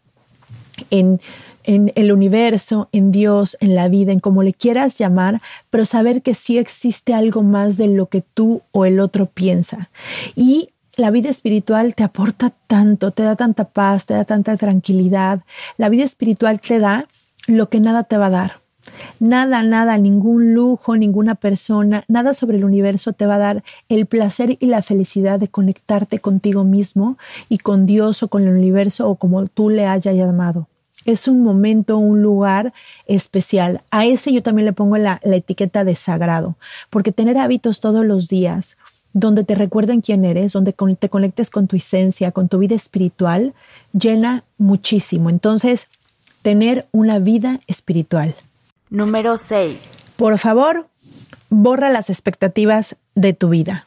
en, 0.91 1.19
en 1.63 1.91
el 1.95 2.11
universo, 2.11 2.87
en 2.91 3.11
Dios, 3.11 3.57
en 3.61 3.73
la 3.73 3.89
vida, 3.89 4.11
en 4.11 4.19
como 4.19 4.43
le 4.43 4.53
quieras 4.53 4.97
llamar, 4.99 5.41
pero 5.71 5.85
saber 5.85 6.21
que 6.21 6.35
sí 6.35 6.59
existe 6.59 7.15
algo 7.15 7.41
más 7.41 7.77
de 7.77 7.87
lo 7.87 8.07
que 8.07 8.21
tú 8.21 8.61
o 8.71 8.85
el 8.85 8.99
otro 8.99 9.25
piensa. 9.25 9.89
Y 10.35 10.69
la 10.99 11.11
vida 11.11 11.29
espiritual 11.29 11.95
te 11.95 12.03
aporta 12.03 12.51
tanto, 12.67 13.11
te 13.11 13.23
da 13.23 13.35
tanta 13.35 13.63
paz, 13.63 14.05
te 14.05 14.13
da 14.13 14.25
tanta 14.25 14.57
tranquilidad. 14.57 15.41
La 15.77 15.89
vida 15.89 16.03
espiritual 16.03 16.59
te 16.59 16.79
da 16.79 17.07
lo 17.47 17.69
que 17.69 17.79
nada 17.79 18.03
te 18.03 18.17
va 18.17 18.27
a 18.27 18.31
dar. 18.31 18.51
Nada, 19.19 19.63
nada, 19.63 19.97
ningún 19.97 20.53
lujo, 20.53 20.97
ninguna 20.97 21.35
persona, 21.35 22.03
nada 22.07 22.33
sobre 22.33 22.57
el 22.57 22.65
universo 22.65 23.13
te 23.13 23.25
va 23.25 23.35
a 23.35 23.39
dar 23.39 23.63
el 23.87 24.05
placer 24.07 24.57
y 24.59 24.65
la 24.65 24.81
felicidad 24.81 25.39
de 25.39 25.47
conectarte 25.47 26.19
contigo 26.19 26.63
mismo 26.63 27.17
y 27.49 27.59
con 27.59 27.85
Dios 27.85 28.23
o 28.23 28.27
con 28.27 28.43
el 28.43 28.53
universo 28.53 29.09
o 29.09 29.15
como 29.15 29.45
tú 29.47 29.69
le 29.69 29.85
hayas 29.85 30.15
llamado. 30.15 30.67
Es 31.05 31.27
un 31.27 31.43
momento, 31.43 31.97
un 31.97 32.21
lugar 32.21 32.73
especial. 33.05 33.81
A 33.89 34.05
ese 34.05 34.33
yo 34.33 34.43
también 34.43 34.65
le 34.65 34.73
pongo 34.73 34.97
la, 34.97 35.19
etiqueta 35.23 35.85
de 35.85 35.95
sagrado, 35.95 36.55
porque 36.89 37.13
tener 37.13 37.37
hábitos 37.37 37.79
todos 37.79 38.05
los 38.05 38.27
días, 38.27 38.77
donde 39.13 39.43
te 39.43 39.55
recuerden 39.55 40.01
quién 40.01 40.25
eres, 40.25 40.53
donde 40.53 40.73
te 40.99 41.09
conectes 41.09 41.49
con 41.49 41.67
tu 41.67 41.75
esencia, 41.75 42.31
con 42.31 42.47
tu 42.47 42.59
vida 42.59 42.75
espiritual, 42.75 43.53
llena 43.91 44.43
muchísimo. 44.57 45.29
Entonces, 45.29 45.87
tener 46.41 46.87
una 46.91 47.19
vida 47.19 47.59
espiritual. 47.67 48.35
Número 48.89 49.37
6. 49.37 49.77
Por 50.15 50.37
favor, 50.37 50.87
borra 51.49 51.89
las 51.89 52.09
expectativas 52.09 52.95
de 53.15 53.33
tu 53.33 53.49
vida. 53.49 53.85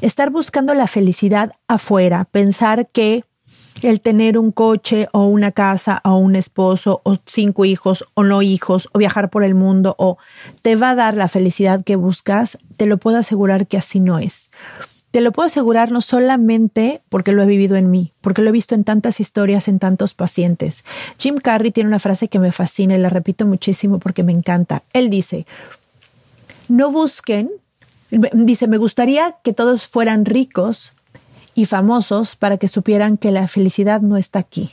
Estar 0.00 0.30
buscando 0.30 0.72
la 0.74 0.86
felicidad 0.86 1.52
afuera, 1.68 2.24
pensar 2.24 2.86
que 2.86 3.24
el 3.88 4.00
tener 4.00 4.38
un 4.38 4.50
coche 4.52 5.08
o 5.12 5.26
una 5.26 5.52
casa 5.52 6.00
o 6.04 6.16
un 6.16 6.36
esposo 6.36 7.00
o 7.04 7.16
cinco 7.26 7.64
hijos 7.64 8.06
o 8.14 8.24
no 8.24 8.42
hijos 8.42 8.88
o 8.92 8.98
viajar 8.98 9.30
por 9.30 9.44
el 9.44 9.54
mundo 9.54 9.94
o 9.98 10.18
te 10.62 10.76
va 10.76 10.90
a 10.90 10.94
dar 10.94 11.16
la 11.16 11.28
felicidad 11.28 11.84
que 11.84 11.96
buscas, 11.96 12.58
te 12.76 12.86
lo 12.86 12.98
puedo 12.98 13.18
asegurar 13.18 13.66
que 13.66 13.76
así 13.76 14.00
no 14.00 14.18
es. 14.18 14.50
Te 15.10 15.20
lo 15.20 15.30
puedo 15.30 15.46
asegurar 15.46 15.92
no 15.92 16.00
solamente 16.00 17.00
porque 17.08 17.32
lo 17.32 17.42
he 17.42 17.46
vivido 17.46 17.76
en 17.76 17.90
mí, 17.90 18.10
porque 18.20 18.42
lo 18.42 18.48
he 18.48 18.52
visto 18.52 18.74
en 18.74 18.82
tantas 18.82 19.20
historias, 19.20 19.68
en 19.68 19.78
tantos 19.78 20.14
pacientes. 20.14 20.82
Jim 21.18 21.36
Carrey 21.36 21.70
tiene 21.70 21.88
una 21.88 22.00
frase 22.00 22.28
que 22.28 22.40
me 22.40 22.50
fascina 22.50 22.96
y 22.96 22.98
la 22.98 23.10
repito 23.10 23.46
muchísimo 23.46 24.00
porque 24.00 24.24
me 24.24 24.32
encanta. 24.32 24.82
Él 24.92 25.10
dice, 25.10 25.46
no 26.68 26.90
busquen, 26.90 27.50
dice, 28.10 28.66
me 28.66 28.78
gustaría 28.78 29.36
que 29.44 29.52
todos 29.52 29.86
fueran 29.86 30.24
ricos, 30.24 30.93
y 31.54 31.66
famosos 31.66 32.36
para 32.36 32.56
que 32.56 32.68
supieran 32.68 33.16
que 33.16 33.30
la 33.30 33.46
felicidad 33.46 34.00
no 34.00 34.16
está 34.16 34.38
aquí. 34.40 34.70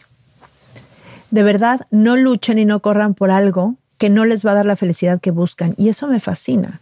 De 1.30 1.44
verdad, 1.44 1.88
no 1.92 2.18
luchen 2.18 2.60
y 2.60 2.66
no 2.66 2.82
corran 2.82 3.14
por 3.14 3.32
algo 3.32 3.76
que 3.98 4.10
no 4.10 4.26
les 4.26 4.46
va 4.46 4.52
a 4.52 4.56
dar 4.56 4.66
la 4.66 4.76
felicidad 4.76 5.22
que 5.22 5.32
buscan. 5.32 5.74
Y 5.78 5.90
eso 5.90 6.08
me 6.08 6.20
fascina, 6.20 6.82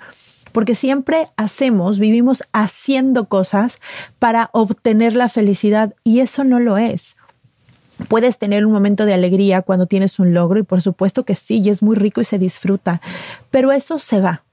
porque 0.51 0.73
siempre 0.73 1.27
hacemos, 1.37 1.99
vivimos 1.99 2.43
haciendo 2.53 3.25
cosas 3.25 3.79
para 4.17 4.49
obtener 4.53 5.13
la 5.15 5.29
felicidad 5.29 5.93
y 6.03 6.21
eso 6.21 6.43
no 6.43 6.59
lo 6.59 6.77
es. 6.77 7.15
Puedes 8.07 8.37
tener 8.37 8.65
un 8.65 8.71
momento 8.71 9.05
de 9.05 9.13
alegría 9.13 9.61
cuando 9.61 9.85
tienes 9.85 10.19
un 10.19 10.33
logro 10.33 10.59
y 10.59 10.63
por 10.63 10.81
supuesto 10.81 11.25
que 11.25 11.35
sí, 11.35 11.61
y 11.63 11.69
es 11.69 11.83
muy 11.83 11.97
rico 11.97 12.21
y 12.21 12.23
se 12.25 12.39
disfruta, 12.39 13.01
pero 13.51 13.71
eso 13.73 13.99
se 13.99 14.21
va. 14.21 14.43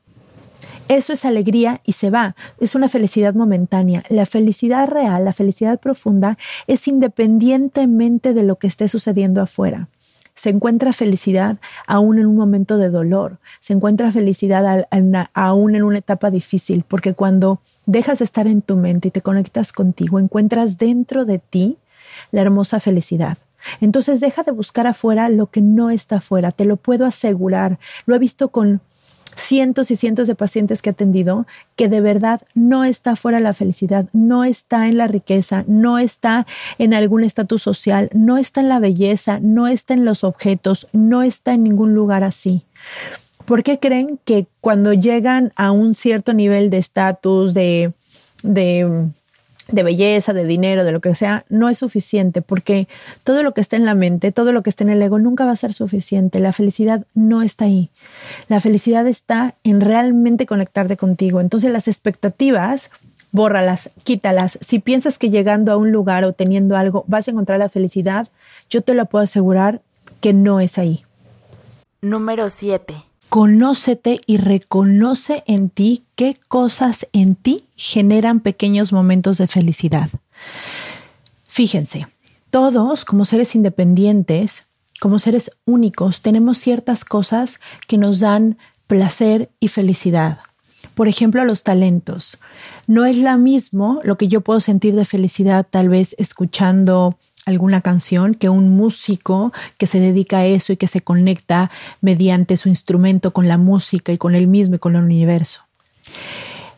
Eso 0.89 1.13
es 1.13 1.25
alegría 1.25 1.81
y 1.85 1.93
se 1.93 2.11
va. 2.11 2.37
Es 2.61 2.75
una 2.77 2.89
felicidad 2.89 3.35
momentánea. 3.35 4.05
La 4.09 4.25
felicidad 4.25 4.89
real, 4.89 5.25
la 5.25 5.33
felicidad 5.33 5.81
profunda, 5.81 6.39
es 6.69 6.87
independientemente 6.87 8.35
de 8.35 8.45
lo 8.45 8.57
que 8.57 8.69
esté 8.69 8.89
sucediendo 8.89 9.43
afuera. 9.43 9.89
se 10.37 10.51
encuentra 10.51 10.93
felicidad 10.93 11.57
aún 11.87 12.19
en 12.19 12.27
un 12.27 12.37
momento 12.37 12.77
de 12.77 12.91
dolor, 12.91 13.39
se 13.59 13.73
encuentra 13.73 14.13
felicidad 14.13 14.87
aún 15.33 15.75
en 15.75 15.83
una 15.83 15.99
etapa 15.99 16.31
difícil, 16.31 16.85
porque 16.87 17.15
cuando 17.15 17.59
dejas 17.87 18.19
de 18.19 18.27
estar 18.27 18.47
en 18.47 18.61
tu 18.61 18.77
mente 18.77 19.09
y 19.09 19.11
te 19.11 19.23
conectas 19.23 19.73
contigo, 19.73 20.21
encuentras 20.21 20.77
dentro 20.77 21.25
de 21.25 21.39
ti 21.39 21.79
la 22.31 22.43
hermosa 22.43 22.81
felicidad. 22.81 23.39
Entonces 23.81 24.21
deja 24.21 24.43
de 24.43 24.53
buscar 24.53 24.87
afuera 24.87 25.29
lo 25.31 25.47
que 25.47 25.63
no 25.63 25.91
está 25.91 26.17
afuera, 26.17 26.51
te 26.51 26.67
lo 26.67 26.77
puedo 26.77 27.07
asegurar. 27.07 27.79
Lo 28.05 28.15
he 28.15 28.19
visto 28.19 28.49
con 28.51 28.83
cientos 29.37 29.91
y 29.91 29.97
cientos 29.97 30.27
de 30.27 30.35
pacientes 30.35 30.83
que 30.83 30.91
he 30.91 30.93
atendido 30.93 31.47
que 31.77 31.89
de 31.89 32.01
verdad 32.01 32.41
no 32.55 32.85
está 32.85 33.15
fuera 33.15 33.39
la 33.39 33.55
felicidad, 33.55 34.07
no 34.13 34.45
está 34.45 34.89
en 34.89 34.97
la 34.97 35.07
riqueza, 35.07 35.65
no 35.69 35.99
está 35.99 36.47
en 36.79 36.95
algún 36.95 37.23
estatus 37.23 37.63
social, 37.63 38.11
no 38.13 38.39
está 38.39 38.61
en 38.61 38.69
la 38.69 38.81
belleza, 38.81 39.39
no 39.41 39.69
está 39.69 39.95
en 39.95 40.05
los 40.05 40.25
objetos, 40.25 40.89
no 40.93 41.23
está 41.23 41.55
en 41.55 41.65
ningún 41.65 41.95
lugar 41.95 42.25
así. 42.25 42.65
¿Por 43.45 43.63
qué 43.63 43.79
creen 43.79 44.19
que 44.25 44.47
cuando 44.61 44.93
llegan 44.93 45.53
a 45.55 45.71
un 45.71 45.95
cierto 45.95 46.33
nivel 46.33 46.69
de 46.71 46.79
estatus, 46.79 47.55
de, 47.55 47.93
de 48.43 49.09
de 49.69 49.83
belleza, 49.83 50.33
de 50.33 50.45
dinero, 50.45 50.85
de 50.85 50.93
lo 50.93 51.01
que 51.01 51.15
sea, 51.15 51.45
no 51.49 51.69
es 51.69 51.79
suficiente 51.79 52.43
porque 52.43 52.87
todo 53.25 53.43
lo 53.43 53.53
que 53.53 53.61
está 53.61 53.77
en 53.77 53.85
la 53.85 53.95
mente, 53.95 54.33
todo 54.33 54.53
lo 54.53 54.63
que 54.63 54.71
está 54.71 54.85
en 54.85 54.91
el 54.91 55.03
ego 55.03 55.19
nunca 55.19 55.45
va 55.45 55.53
a 55.53 55.57
ser 55.57 55.73
suficiente. 55.73 56.39
La 56.39 56.53
felicidad 56.53 57.05
no 57.15 57.43
está 57.43 57.65
ahí. 57.65 57.91
La 58.49 58.61
felicidad 58.61 59.07
está 59.07 59.55
en 59.65 59.81
realmente 59.81 60.47
conectarte 60.47 60.97
contigo. 60.97 61.41
Entonces 61.41 61.73
las 61.73 61.89
expectativas, 61.89 62.91
bórralas, 63.33 63.91
quítalas. 64.05 64.59
Si 64.61 64.79
piensas 64.79 65.19
que 65.19 65.31
llegando 65.31 65.73
a 65.73 65.77
un 65.77 65.91
lugar 65.91 66.25
o 66.25 66.33
teniendo 66.33 66.77
algo 66.77 67.05
vas 67.09 67.27
a 67.27 67.33
encontrar 67.33 67.59
la 67.59 67.69
felicidad, 67.69 68.29
yo 68.71 68.83
te 68.83 68.95
lo 68.95 69.07
puedo 69.07 69.25
asegurar 69.25 69.81
que 70.21 70.33
no 70.33 70.61
es 70.61 70.79
ahí. 70.79 71.05
Número 72.01 72.51
7 72.51 72.95
conócete 73.37 74.23
y 74.25 74.39
reconoce 74.39 75.45
en 75.47 75.69
ti 75.69 76.05
qué 76.15 76.39
cosas 76.49 77.07
en 77.13 77.35
ti 77.35 77.65
generan 77.77 78.41
pequeños 78.41 78.95
momentos 78.95 79.37
de 79.37 79.47
felicidad. 79.47 80.09
Fíjense, 81.47 82.07
todos 82.49 83.05
como 83.05 83.27
seres 83.27 83.55
independientes, 83.55 84.65
como 85.03 85.19
seres 85.19 85.51
únicos, 85.67 86.23
tenemos 86.23 86.57
ciertas 86.57 87.05
cosas 87.05 87.61
que 87.87 87.99
nos 87.99 88.21
dan 88.21 88.57
placer 88.87 89.51
y 89.61 89.69
felicidad. 89.69 90.39
Por 90.95 91.07
ejemplo, 91.07 91.45
los 91.45 91.63
talentos. 91.63 92.39
No 92.87 93.05
es 93.05 93.19
lo 93.19 93.37
mismo 93.37 94.01
lo 94.03 94.17
que 94.17 94.29
yo 94.29 94.41
puedo 94.41 94.61
sentir 94.61 94.97
de 94.97 95.05
felicidad 95.05 95.67
tal 95.69 95.91
vez 95.91 96.17
escuchando 96.19 97.19
alguna 97.47 97.81
canción 97.81 98.35
que 98.35 98.49
un 98.49 98.77
músico 98.77 99.53
que 99.79 99.87
se 99.87 100.01
dedica 100.01 100.39
a 100.39 100.47
eso 100.47 100.73
y 100.73 100.77
que 100.77 100.89
se 100.89 101.01
conecta 101.01 101.71
mediante 102.03 102.57
su 102.57 102.69
instrumento 102.69 103.33
con 103.33 103.49
la 103.49 103.57
música 103.57 104.13
y 104.13 104.19
con 104.19 104.35
él 104.35 104.49
mismo 104.49 104.75
y 104.75 104.79
con 104.79 104.97
el 104.97 105.05
universo. 105.05 105.63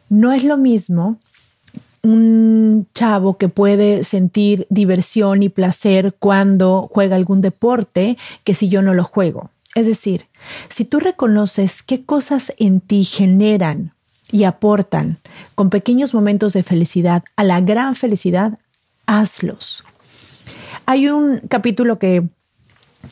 No 0.09 0.33
es 0.33 0.45
lo 0.45 0.57
mismo 0.57 1.19
un 2.03 2.87
chavo 2.95 3.39
que 3.39 3.49
puede 3.49 4.05
sentir 4.05 4.67
diversión 4.71 5.43
y 5.43 5.49
placer 5.49 6.15
cuando 6.19 6.89
juega 6.93 7.17
algún 7.17 7.41
deporte 7.41 8.17
que 8.45 8.55
si 8.55 8.69
yo 8.69 8.83
no 8.83 8.95
lo 8.95 9.05
juego. 9.05 9.51
Es 9.75 9.87
decir, 9.87 10.27
si 10.69 10.85
tú 10.85 11.01
reconoces 11.01 11.83
qué 11.83 12.05
cosas 12.05 12.53
en 12.59 12.81
ti 12.81 13.05
generan 13.05 13.93
y 14.31 14.45
aportan 14.45 15.19
con 15.55 15.71
pequeños 15.71 16.15
momentos 16.15 16.53
de 16.53 16.63
felicidad 16.63 17.25
a 17.37 17.45
la 17.45 17.61
gran 17.61 17.95
felicidad, 17.95 18.59
hazlos. 19.07 19.85
Hay 20.91 21.07
un 21.11 21.41
capítulo 21.41 21.99
que, 21.99 22.27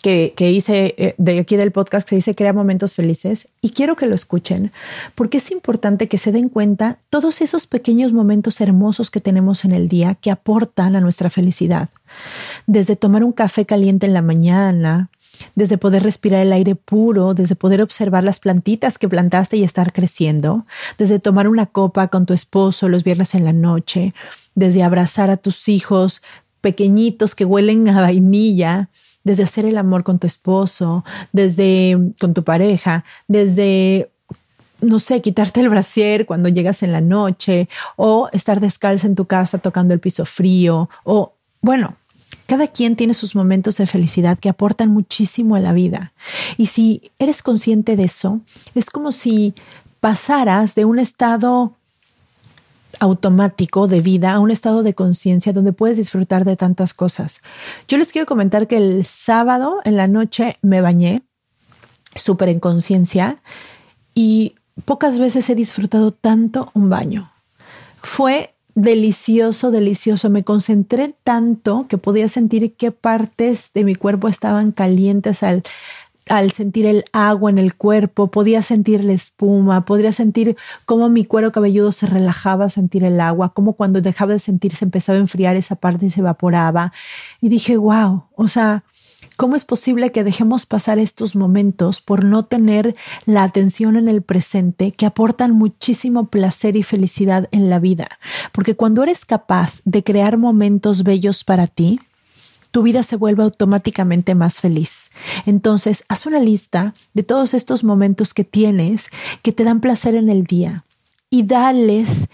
que, 0.00 0.50
hice 0.50 0.95
eh, 0.97 1.14
de 1.18 1.38
aquí 1.38 1.56
del 1.56 1.73
podcast 1.73 2.09
que 2.09 2.16
dice 2.16 2.35
Crea 2.35 2.54
momentos 2.54 2.95
felices 2.95 3.49
y 3.61 3.73
quiero 3.73 3.97
que 3.97 4.06
lo 4.06 4.14
escuchen 4.14 4.73
porque 5.14 5.37
es 5.37 5.50
importante 5.50 6.09
que 6.09 6.16
se 6.16 6.33
den 6.33 6.49
cuenta 6.49 6.97
todos 7.11 7.42
esos 7.42 7.66
pequeños 7.66 8.14
momentos 8.14 8.62
hermosos 8.62 9.11
que 9.11 9.21
tenemos 9.21 9.66
en 9.66 9.73
el 9.73 9.90
día 9.90 10.14
que 10.14 10.30
aportan 10.30 10.97
a 10.97 11.02
nuestra 11.02 11.28
felicidad. 11.28 11.90
Desde 12.66 12.97
tomar 12.97 13.23
un 13.23 13.33
café 13.33 13.66
caliente 13.66 14.06
en 14.06 14.14
la 14.14 14.23
mañana, 14.23 15.11
desde 15.54 15.76
poder 15.76 16.02
respirar 16.02 16.40
el 16.40 16.54
aire 16.54 16.76
puro, 16.76 17.35
desde 17.35 17.56
poder 17.56 17.83
observar 17.83 18.25
las 18.25 18.40
plantitas 18.40 18.97
que 18.97 19.06
plantaste 19.06 19.59
y 19.59 19.64
estar 19.64 19.92
creciendo, 19.92 20.64
desde 20.97 21.18
tomar 21.18 21.47
una 21.47 21.67
copa 21.67 22.08
con 22.08 22.25
tu 22.25 22.32
esposo 22.32 22.89
los 22.89 23.04
viernes 23.04 23.34
en 23.34 23.45
la 23.45 23.52
noche, 23.52 24.15
desde 24.54 24.82
abrazar 24.82 25.28
a 25.28 25.36
tus 25.36 25.69
hijos 25.69 26.23
pequeñitos 26.67 27.37
que 27.37 27.45
huelen 27.45 27.89
a 27.89 28.00
vainilla, 28.00 28.89
desde 29.23 29.45
hacer 29.45 29.67
el 29.67 29.79
amor 29.79 30.02
con 30.02 30.19
tu 30.19 30.26
esposo, 30.26 31.05
desde 31.33 31.97
con 32.19 32.35
tu 32.35 32.43
pareja, 32.43 33.05
desde 33.29 34.11
no 34.81 34.99
sé, 34.99 35.23
quitarte 35.23 35.61
el 35.61 35.69
brasier 35.69 36.26
cuando 36.26 36.49
llegas 36.49 36.83
en 36.83 36.91
la 36.91 37.00
noche 37.00 37.69
o 37.95 38.29
estar 38.33 38.59
descalza 38.59 39.07
en 39.07 39.15
tu 39.15 39.26
casa 39.26 39.59
tocando 39.59 39.95
el 39.95 40.00
piso 40.00 40.25
frío 40.25 40.91
o 41.05 41.35
bueno, 41.61 41.95
cada 42.47 42.67
quien 42.67 42.97
tiene 42.97 43.15
sus 43.15 43.37
momentos 43.37 43.76
de 43.76 43.87
felicidad 43.87 44.37
que 44.37 44.49
aportan 44.49 44.91
muchísimo 44.91 45.55
a 45.55 45.61
la 45.61 45.73
vida. 45.73 46.13
Y 46.57 46.67
si 46.67 47.13
eres 47.21 47.45
consciente 47.45 47.95
de 47.95 48.05
eso, 48.05 48.41
es 48.75 48.91
como 48.91 49.13
si 49.13 49.55
pasaras 50.00 50.75
de 50.75 50.85
un 50.85 50.99
estado 50.99 51.76
automático 53.00 53.89
de 53.89 54.00
vida 54.00 54.32
a 54.32 54.41
un 54.41 54.50
estado 54.50 54.82
de 54.82 54.95
conciencia 54.95 55.52
donde 55.52 55.73
puedes 55.73 55.97
disfrutar 55.97 56.45
de 56.45 56.56
tantas 56.56 56.95
cosas. 56.95 57.41
Yo 57.89 57.99
les 57.99 58.13
quiero 58.13 58.26
comentar 58.26 58.67
que 58.67 58.76
el 58.76 59.04
sábado 59.04 59.80
en 59.85 59.97
la 59.97 60.09
noche 60.09 60.56
me 60.63 60.80
bañé 60.80 61.23
súper 62.15 62.49
en 62.49 62.61
conciencia 62.61 63.39
y 64.15 64.54
pocas 64.85 65.19
veces 65.19 65.49
he 65.50 65.54
disfrutado 65.54 66.11
tanto 66.11 66.71
un 66.75 66.89
baño. 66.89 67.30
Fue 68.02 68.54
delicioso, 68.76 69.71
delicioso. 69.71 70.30
Me 70.30 70.45
concentré 70.45 71.15
tanto 71.25 71.87
que 71.89 71.99
podía 71.99 72.28
sentir 72.28 72.75
qué 72.75 72.93
partes 72.93 73.71
de 73.75 73.85
mi 73.85 73.95
cuerpo 73.95 74.28
estaban 74.28 74.71
calientes 74.71 75.43
al 75.43 75.65
al 76.28 76.50
sentir 76.50 76.86
el 76.86 77.04
agua 77.12 77.50
en 77.50 77.58
el 77.58 77.75
cuerpo, 77.75 78.30
podía 78.30 78.62
sentir 78.62 79.04
la 79.04 79.12
espuma, 79.12 79.84
podría 79.84 80.12
sentir 80.12 80.56
cómo 80.84 81.08
mi 81.08 81.25
cuero 81.25 81.52
cabelludo 81.52 81.93
se 81.93 82.06
relajaba 82.06 82.69
sentir 82.69 83.04
el 83.04 83.21
agua, 83.21 83.52
como 83.52 83.75
cuando 83.75 84.00
dejaba 84.00 84.32
de 84.32 84.39
sentir 84.39 84.75
se 84.75 84.84
empezaba 84.84 85.17
a 85.17 85.21
enfriar 85.21 85.56
esa 85.56 85.76
parte 85.76 86.06
y 86.06 86.10
se 86.10 86.21
evaporaba. 86.21 86.93
Y 87.41 87.49
dije, 87.49 87.76
wow, 87.76 88.25
o 88.34 88.49
sea, 88.49 88.82
¿cómo 89.36 89.54
es 89.54 89.65
posible 89.65 90.10
que 90.10 90.25
dejemos 90.25 90.67
pasar 90.67 90.99
estos 90.99 91.36
momentos 91.36 92.00
por 92.00 92.25
no 92.25 92.45
tener 92.45 92.97
la 93.25 93.45
atención 93.45 93.97
en 93.97 94.08
el 94.08 94.23
presente 94.23 94.91
que 94.91 95.06
aportan 95.06 95.52
muchísimo 95.52 96.26
placer 96.26 96.75
y 96.75 96.82
felicidad 96.82 97.49
en 97.52 97.71
la 97.71 97.78
vida? 97.78 98.08
Porque 98.50 98.75
cuando 98.75 99.04
eres 99.04 99.25
capaz 99.25 99.80
de 99.84 100.02
crear 100.02 100.39
momentos 100.39 101.04
bellos 101.04 101.45
para 101.45 101.69
ti, 101.69 102.00
tu 102.71 102.83
vida 102.83 103.02
se 103.02 103.17
vuelve 103.17 103.43
automáticamente 103.43 104.35
más 104.35 104.61
feliz. 104.61 105.11
Entonces, 105.47 106.05
haz 106.09 106.26
una 106.26 106.41
lista 106.41 106.95
de 107.15 107.23
todos 107.23 107.55
estos 107.55 107.85
momentos 107.85 108.35
que 108.35 108.45
tienes 108.45 109.09
que 109.43 109.52
te 109.52 109.65
dan 109.65 109.81
placer 109.81 110.15
en 110.15 110.31
el 110.31 110.45
día 110.45 110.85
y 111.31 111.45
dales 111.45 112.29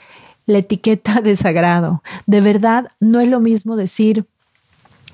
la 0.47 0.59
etiqueta 0.59 1.21
de 1.23 1.37
sagrado. 1.37 2.03
De 2.27 2.41
verdad, 2.41 2.91
no 3.01 3.21
es 3.21 3.29
lo 3.29 3.41
mismo 3.41 3.77
decir, 3.77 4.27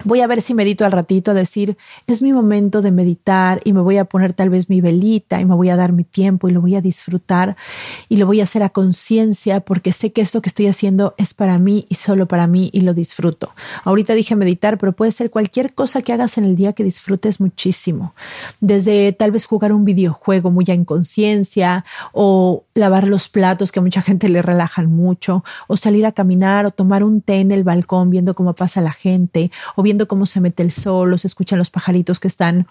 voy 0.04 0.20
a 0.20 0.26
ver 0.26 0.42
si 0.42 0.54
medito 0.54 0.84
al 0.84 0.92
ratito 0.92 1.30
a 1.30 1.34
decir, 1.34 1.76
es 2.06 2.22
mi 2.22 2.32
momento 2.32 2.82
de 2.82 2.90
meditar 2.90 3.60
y 3.64 3.72
me 3.72 3.80
voy 3.80 3.98
a 3.98 4.04
poner 4.04 4.32
tal 4.32 4.50
vez 4.50 4.68
mi 4.70 4.80
velita 4.80 5.40
y 5.40 5.44
me 5.44 5.54
voy 5.54 5.70
a 5.70 5.76
dar 5.76 5.92
mi 5.92 6.04
tiempo 6.04 6.48
y 6.48 6.52
lo 6.52 6.60
voy 6.60 6.76
a 6.76 6.80
disfrutar 6.80 7.56
y 8.08 8.16
lo 8.16 8.26
voy 8.26 8.40
a 8.40 8.44
hacer 8.44 8.62
a 8.62 8.70
conciencia 8.70 9.60
porque 9.60 9.92
sé 9.92 10.12
que 10.12 10.20
esto 10.20 10.42
que 10.42 10.48
estoy 10.48 10.66
haciendo 10.66 11.14
es 11.18 11.34
para 11.34 11.58
mí 11.58 11.86
y 11.88 11.96
solo 11.96 12.26
para 12.26 12.46
mí 12.46 12.70
y 12.72 12.82
lo 12.82 12.94
disfruto. 12.94 13.52
Ahorita 13.84 14.14
dije 14.14 14.36
meditar, 14.36 14.78
pero 14.78 14.92
puede 14.92 15.12
ser 15.12 15.30
cualquier 15.30 15.74
cosa 15.74 16.02
que 16.02 16.12
hagas 16.12 16.38
en 16.38 16.44
el 16.44 16.56
día 16.56 16.72
que 16.72 16.84
disfrutes 16.84 17.40
muchísimo. 17.40 18.14
Desde 18.60 19.12
tal 19.12 19.30
vez 19.30 19.46
jugar 19.46 19.72
un 19.72 19.84
videojuego 19.84 20.50
muy 20.50 20.64
en 20.68 20.84
conciencia 20.84 21.84
o 22.12 22.64
lavar 22.74 23.08
los 23.08 23.28
platos 23.28 23.72
que 23.72 23.80
a 23.80 23.82
mucha 23.82 24.02
gente 24.02 24.28
le 24.28 24.42
relajan 24.42 24.86
mucho 24.86 25.44
o 25.66 25.76
salir 25.76 26.06
a 26.06 26.12
caminar 26.12 26.66
o 26.66 26.70
tomar 26.70 27.02
un 27.02 27.20
té 27.20 27.40
en 27.40 27.52
el 27.52 27.64
balcón 27.64 28.10
viendo 28.10 28.34
cómo 28.34 28.54
pasa 28.54 28.80
la 28.80 28.92
gente 28.92 29.50
o 29.76 29.82
viendo 29.88 30.06
cómo 30.06 30.26
se 30.26 30.42
mete 30.42 30.62
el 30.62 30.70
sol, 30.70 31.14
o 31.14 31.16
se 31.16 31.28
escuchan 31.28 31.58
los 31.58 31.70
pajaritos 31.70 32.20
que 32.20 32.28
están 32.28 32.66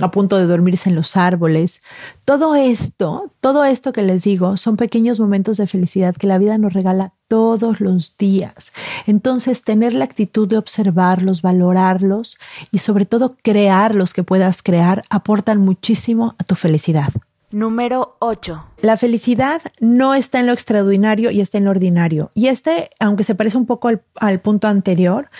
a 0.00 0.10
punto 0.10 0.36
de 0.36 0.46
dormirse 0.46 0.90
en 0.90 0.96
los 0.96 1.16
árboles. 1.16 1.80
Todo 2.24 2.56
esto, 2.56 3.30
todo 3.40 3.64
esto 3.64 3.92
que 3.92 4.02
les 4.02 4.24
digo, 4.24 4.56
son 4.56 4.76
pequeños 4.76 5.20
momentos 5.20 5.58
de 5.58 5.68
felicidad 5.68 6.16
que 6.16 6.26
la 6.26 6.38
vida 6.38 6.58
nos 6.58 6.72
regala 6.72 7.12
todos 7.28 7.80
los 7.80 8.16
días. 8.18 8.72
Entonces, 9.06 9.62
tener 9.62 9.94
la 9.94 10.04
actitud 10.04 10.48
de 10.48 10.58
observarlos, 10.58 11.40
valorarlos 11.40 12.36
y 12.72 12.78
sobre 12.78 13.06
todo 13.06 13.36
crear 13.44 13.94
los 13.94 14.12
que 14.12 14.24
puedas 14.24 14.60
crear 14.64 15.04
aportan 15.08 15.60
muchísimo 15.60 16.34
a 16.38 16.42
tu 16.42 16.56
felicidad. 16.56 17.12
Número 17.56 18.16
8. 18.18 18.66
La 18.82 18.98
felicidad 18.98 19.62
no 19.80 20.14
está 20.14 20.40
en 20.40 20.46
lo 20.46 20.52
extraordinario 20.52 21.30
y 21.30 21.40
está 21.40 21.56
en 21.56 21.64
lo 21.64 21.70
ordinario. 21.70 22.30
Y 22.34 22.48
este, 22.48 22.90
aunque 23.00 23.24
se 23.24 23.34
parece 23.34 23.56
un 23.56 23.64
poco 23.64 23.90
al, 24.16 24.40
punto 24.40 24.68
anterior, 24.68 25.30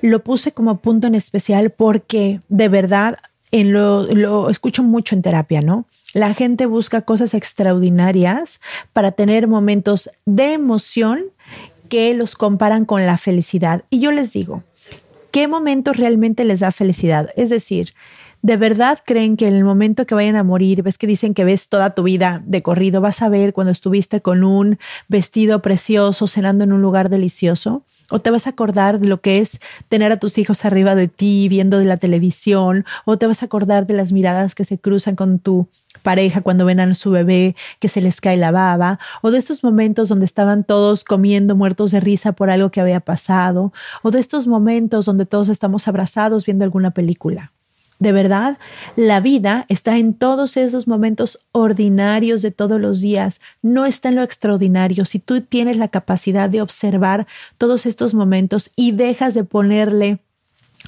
lo 0.00 0.24
puse 0.24 0.52
como 0.52 0.78
punto 0.78 1.06
en 1.06 1.14
especial 1.14 1.68
porque 1.68 2.40
de 2.48 2.70
verdad 2.70 3.18
en 3.50 3.74
lo, 3.74 4.04
lo 4.04 4.48
escucho 4.48 4.82
mucho 4.84 5.14
en 5.14 5.20
terapia, 5.20 5.60
¿no? 5.60 5.84
La 6.14 6.32
gente 6.32 6.64
busca 6.64 7.02
cosas 7.02 7.34
extraordinarias 7.34 8.62
para 8.94 9.12
tener 9.12 9.46
momentos 9.46 10.08
de 10.24 10.54
emoción 10.54 11.26
que 11.90 12.14
los 12.14 12.36
comparan 12.36 12.86
con 12.86 13.04
la 13.04 13.18
felicidad. 13.18 13.84
Y 13.90 14.00
yo 14.00 14.12
les 14.12 14.32
digo, 14.32 14.62
¿qué 15.36 15.48
momento 15.48 15.92
realmente 15.92 16.44
les 16.44 16.60
da 16.60 16.72
felicidad? 16.72 17.28
Es 17.36 17.50
decir, 17.50 17.92
¿De 18.42 18.56
verdad 18.56 19.00
creen 19.04 19.36
que 19.36 19.48
en 19.48 19.54
el 19.54 19.64
momento 19.64 20.06
que 20.06 20.14
vayan 20.14 20.36
a 20.36 20.44
morir, 20.44 20.82
ves 20.82 20.98
que 20.98 21.08
dicen 21.08 21.34
que 21.34 21.42
ves 21.42 21.68
toda 21.68 21.96
tu 21.96 22.04
vida 22.04 22.42
de 22.46 22.62
corrido, 22.62 23.00
vas 23.00 23.20
a 23.22 23.28
ver 23.28 23.52
cuando 23.52 23.72
estuviste 23.72 24.20
con 24.20 24.44
un 24.44 24.78
vestido 25.08 25.62
precioso 25.62 26.28
cenando 26.28 26.62
en 26.62 26.72
un 26.72 26.80
lugar 26.80 27.08
delicioso? 27.08 27.82
¿O 28.12 28.20
te 28.20 28.30
vas 28.30 28.46
a 28.46 28.50
acordar 28.50 29.00
de 29.00 29.08
lo 29.08 29.20
que 29.20 29.38
es 29.38 29.58
tener 29.88 30.12
a 30.12 30.20
tus 30.20 30.38
hijos 30.38 30.64
arriba 30.64 30.94
de 30.94 31.08
ti 31.08 31.48
viendo 31.48 31.78
de 31.78 31.86
la 31.86 31.96
televisión? 31.96 32.84
¿O 33.04 33.18
te 33.18 33.26
vas 33.26 33.42
a 33.42 33.46
acordar 33.46 33.86
de 33.86 33.94
las 33.94 34.12
miradas 34.12 34.54
que 34.54 34.64
se 34.64 34.78
cruzan 34.78 35.16
con 35.16 35.40
tu 35.40 35.66
pareja 36.02 36.40
cuando 36.40 36.64
ven 36.64 36.80
a 36.80 36.94
su 36.94 37.10
bebé 37.10 37.56
que 37.78 37.88
se 37.88 38.00
les 38.00 38.20
cae 38.20 38.36
la 38.36 38.50
baba? 38.50 38.98
¿O 39.22 39.30
de 39.30 39.38
estos 39.38 39.64
momentos 39.64 40.08
donde 40.08 40.26
estaban 40.26 40.64
todos 40.64 41.04
comiendo 41.04 41.56
muertos 41.56 41.90
de 41.90 42.00
risa 42.00 42.32
por 42.32 42.50
algo 42.50 42.70
que 42.70 42.80
había 42.80 43.00
pasado? 43.00 43.72
¿O 44.02 44.10
de 44.10 44.20
estos 44.20 44.46
momentos 44.46 45.06
donde 45.06 45.26
todos 45.26 45.48
estamos 45.48 45.88
abrazados 45.88 46.46
viendo 46.46 46.64
alguna 46.64 46.90
película? 46.90 47.52
De 47.98 48.12
verdad, 48.12 48.58
la 48.94 49.20
vida 49.20 49.64
está 49.70 49.96
en 49.96 50.12
todos 50.12 50.58
esos 50.58 50.86
momentos 50.86 51.38
ordinarios 51.52 52.42
de 52.42 52.50
todos 52.50 52.78
los 52.78 53.00
días, 53.00 53.40
no 53.62 53.86
está 53.86 54.10
en 54.10 54.16
lo 54.16 54.22
extraordinario. 54.22 55.06
Si 55.06 55.18
tú 55.18 55.40
tienes 55.40 55.78
la 55.78 55.88
capacidad 55.88 56.50
de 56.50 56.60
observar 56.60 57.26
todos 57.56 57.86
estos 57.86 58.12
momentos 58.12 58.70
y 58.76 58.92
dejas 58.92 59.32
de 59.32 59.44
ponerle 59.44 60.18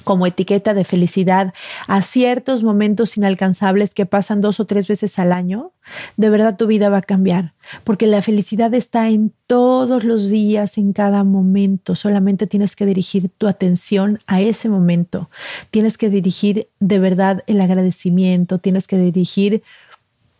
como 0.03 0.25
etiqueta 0.25 0.73
de 0.73 0.83
felicidad 0.83 1.53
a 1.87 2.01
ciertos 2.01 2.63
momentos 2.63 3.17
inalcanzables 3.17 3.93
que 3.93 4.05
pasan 4.05 4.41
dos 4.41 4.59
o 4.59 4.65
tres 4.65 4.87
veces 4.87 5.19
al 5.19 5.31
año, 5.31 5.71
de 6.17 6.29
verdad 6.29 6.57
tu 6.57 6.67
vida 6.67 6.89
va 6.89 6.97
a 6.97 7.01
cambiar, 7.01 7.53
porque 7.83 8.07
la 8.07 8.21
felicidad 8.21 8.73
está 8.73 9.09
en 9.09 9.33
todos 9.47 10.03
los 10.03 10.29
días, 10.29 10.77
en 10.77 10.93
cada 10.93 11.23
momento, 11.23 11.95
solamente 11.95 12.47
tienes 12.47 12.75
que 12.75 12.85
dirigir 12.85 13.29
tu 13.29 13.47
atención 13.47 14.19
a 14.27 14.41
ese 14.41 14.69
momento, 14.69 15.29
tienes 15.71 15.97
que 15.97 16.09
dirigir 16.09 16.69
de 16.79 16.99
verdad 16.99 17.43
el 17.47 17.61
agradecimiento, 17.61 18.59
tienes 18.59 18.87
que 18.87 18.97
dirigir 18.97 19.63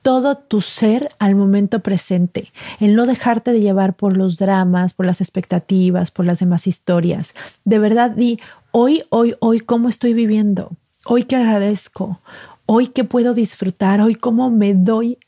todo 0.10 0.34
tu 0.40 0.60
ser 0.60 1.08
al 1.20 1.36
momento 1.36 1.82
presente, 1.82 2.52
el 2.80 2.96
no 2.96 3.06
dejarte 3.06 3.52
de 3.52 3.62
llevar 3.62 3.94
por 3.94 4.18
los 4.18 4.38
dramas, 4.38 4.96
por 4.96 5.06
las 5.06 5.22
expectativas, 5.22 6.10
por 6.10 6.26
las 6.26 6.40
demás 6.40 6.66
historias. 6.66 7.36
De 7.64 7.78
verdad, 7.78 8.10
di, 8.10 8.40
hoy, 8.72 9.04
hoy, 9.10 9.36
hoy, 9.40 9.60
¿cómo 9.60 9.88
estoy 9.88 10.16
viviendo? 10.16 10.72
Hoy 11.06 11.26
que 11.26 11.36
agradezco, 11.36 12.20
hoy 12.66 12.88
que 12.88 13.04
puedo 13.04 13.36
disfrutar, 13.36 14.02
hoy 14.02 14.16
cómo 14.16 14.50
me 14.50 14.74
doy 14.74 15.20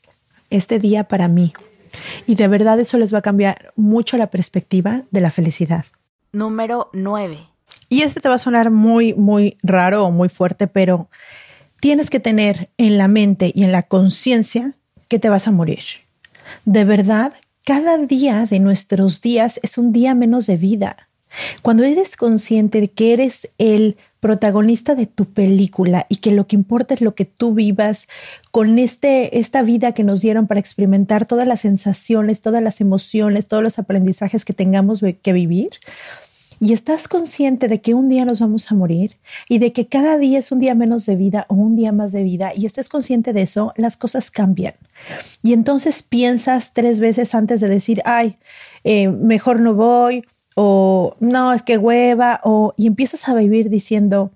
este 0.50 0.80
día 0.80 1.04
para 1.04 1.28
mí. 1.28 1.52
Y 2.26 2.34
de 2.34 2.48
verdad 2.48 2.80
eso 2.80 2.98
les 2.98 3.14
va 3.14 3.18
a 3.18 3.22
cambiar 3.22 3.72
mucho 3.76 4.16
la 4.16 4.30
perspectiva 4.30 5.02
de 5.12 5.20
la 5.20 5.30
felicidad. 5.30 5.84
Número 6.32 6.90
9. 6.92 7.38
Y 7.88 8.02
este 8.02 8.20
te 8.20 8.28
va 8.28 8.34
a 8.34 8.38
sonar 8.38 8.72
muy, 8.72 9.14
muy 9.14 9.56
raro 9.62 10.06
o 10.06 10.10
muy 10.10 10.28
fuerte, 10.28 10.66
pero 10.66 11.08
tienes 11.82 12.10
que 12.10 12.20
tener 12.20 12.70
en 12.78 12.96
la 12.96 13.08
mente 13.08 13.50
y 13.52 13.64
en 13.64 13.72
la 13.72 13.82
conciencia 13.82 14.74
que 15.08 15.18
te 15.18 15.28
vas 15.28 15.48
a 15.48 15.50
morir. 15.50 15.82
De 16.64 16.84
verdad, 16.84 17.32
cada 17.64 17.98
día 17.98 18.46
de 18.48 18.60
nuestros 18.60 19.20
días 19.20 19.58
es 19.64 19.78
un 19.78 19.92
día 19.92 20.14
menos 20.14 20.46
de 20.46 20.56
vida. 20.56 21.08
Cuando 21.60 21.82
eres 21.82 22.16
consciente 22.16 22.80
de 22.80 22.88
que 22.88 23.12
eres 23.12 23.48
el 23.58 23.96
protagonista 24.20 24.94
de 24.94 25.06
tu 25.06 25.24
película 25.24 26.06
y 26.08 26.18
que 26.18 26.30
lo 26.30 26.46
que 26.46 26.54
importa 26.54 26.94
es 26.94 27.00
lo 27.00 27.16
que 27.16 27.24
tú 27.24 27.52
vivas 27.52 28.06
con 28.52 28.78
este, 28.78 29.40
esta 29.40 29.64
vida 29.64 29.90
que 29.90 30.04
nos 30.04 30.20
dieron 30.20 30.46
para 30.46 30.60
experimentar 30.60 31.26
todas 31.26 31.48
las 31.48 31.62
sensaciones, 31.62 32.42
todas 32.42 32.62
las 32.62 32.80
emociones, 32.80 33.48
todos 33.48 33.64
los 33.64 33.80
aprendizajes 33.80 34.44
que 34.44 34.52
tengamos 34.52 35.00
que 35.20 35.32
vivir, 35.32 35.70
y 36.62 36.72
estás 36.74 37.08
consciente 37.08 37.66
de 37.66 37.80
que 37.80 37.92
un 37.92 38.08
día 38.08 38.24
nos 38.24 38.38
vamos 38.38 38.70
a 38.70 38.76
morir 38.76 39.16
y 39.48 39.58
de 39.58 39.72
que 39.72 39.88
cada 39.88 40.16
día 40.16 40.38
es 40.38 40.52
un 40.52 40.60
día 40.60 40.76
menos 40.76 41.06
de 41.06 41.16
vida 41.16 41.44
o 41.48 41.54
un 41.56 41.74
día 41.74 41.90
más 41.90 42.12
de 42.12 42.22
vida 42.22 42.52
y 42.54 42.66
estés 42.66 42.88
consciente 42.88 43.32
de 43.32 43.42
eso, 43.42 43.72
las 43.76 43.96
cosas 43.96 44.30
cambian. 44.30 44.74
Y 45.42 45.54
entonces 45.54 46.04
piensas 46.04 46.72
tres 46.72 47.00
veces 47.00 47.34
antes 47.34 47.60
de 47.60 47.66
decir, 47.66 48.00
ay, 48.04 48.38
eh, 48.84 49.08
mejor 49.08 49.58
no 49.58 49.74
voy 49.74 50.24
o 50.54 51.16
no, 51.18 51.52
es 51.52 51.64
que 51.64 51.78
hueva 51.78 52.40
o 52.44 52.74
y 52.76 52.86
empiezas 52.86 53.28
a 53.28 53.34
vivir 53.34 53.68
diciendo, 53.68 54.30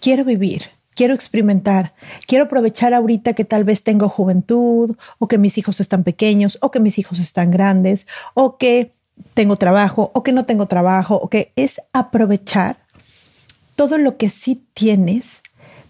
quiero 0.00 0.24
vivir. 0.24 0.62
Quiero 0.92 1.14
experimentar, 1.14 1.94
quiero 2.26 2.44
aprovechar 2.44 2.92
ahorita 2.92 3.32
que 3.32 3.46
tal 3.46 3.64
vez 3.64 3.84
tengo 3.84 4.10
juventud 4.10 4.96
o 5.18 5.28
que 5.28 5.38
mis 5.38 5.56
hijos 5.56 5.80
están 5.80 6.04
pequeños 6.04 6.58
o 6.60 6.70
que 6.70 6.80
mis 6.80 6.98
hijos 6.98 7.20
están 7.20 7.50
grandes 7.50 8.06
o 8.34 8.58
que 8.58 8.92
tengo 9.34 9.56
trabajo 9.56 10.10
o 10.14 10.22
que 10.22 10.32
no 10.32 10.44
tengo 10.44 10.66
trabajo 10.66 11.16
o 11.16 11.28
que 11.28 11.52
es 11.56 11.80
aprovechar 11.92 12.78
todo 13.76 13.98
lo 13.98 14.16
que 14.16 14.28
sí 14.28 14.64
tienes 14.74 15.42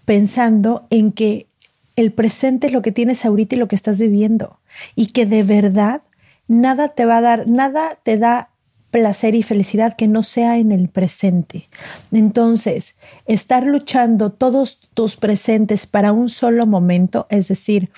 pensando 0.05 0.87
en 0.89 1.11
que 1.11 1.47
el 1.95 2.11
presente 2.11 2.67
es 2.67 2.73
lo 2.73 2.81
que 2.81 2.91
tienes 2.91 3.25
ahorita 3.25 3.55
y 3.55 3.59
lo 3.59 3.67
que 3.67 3.75
estás 3.75 3.99
viviendo 3.99 4.59
y 4.95 5.07
que 5.07 5.25
de 5.25 5.43
verdad 5.43 6.01
nada 6.47 6.89
te 6.89 7.05
va 7.05 7.17
a 7.17 7.21
dar, 7.21 7.47
nada 7.47 7.97
te 8.03 8.17
da 8.17 8.49
placer 8.91 9.35
y 9.35 9.43
felicidad 9.43 9.95
que 9.95 10.07
no 10.07 10.21
sea 10.21 10.57
en 10.57 10.71
el 10.71 10.89
presente. 10.89 11.69
Entonces, 12.11 12.95
estar 13.25 13.65
luchando 13.65 14.31
todos 14.31 14.89
tus 14.93 15.15
presentes 15.15 15.87
para 15.87 16.11
un 16.11 16.29
solo 16.29 16.67
momento, 16.67 17.25
es 17.29 17.47
decir, 17.47 17.89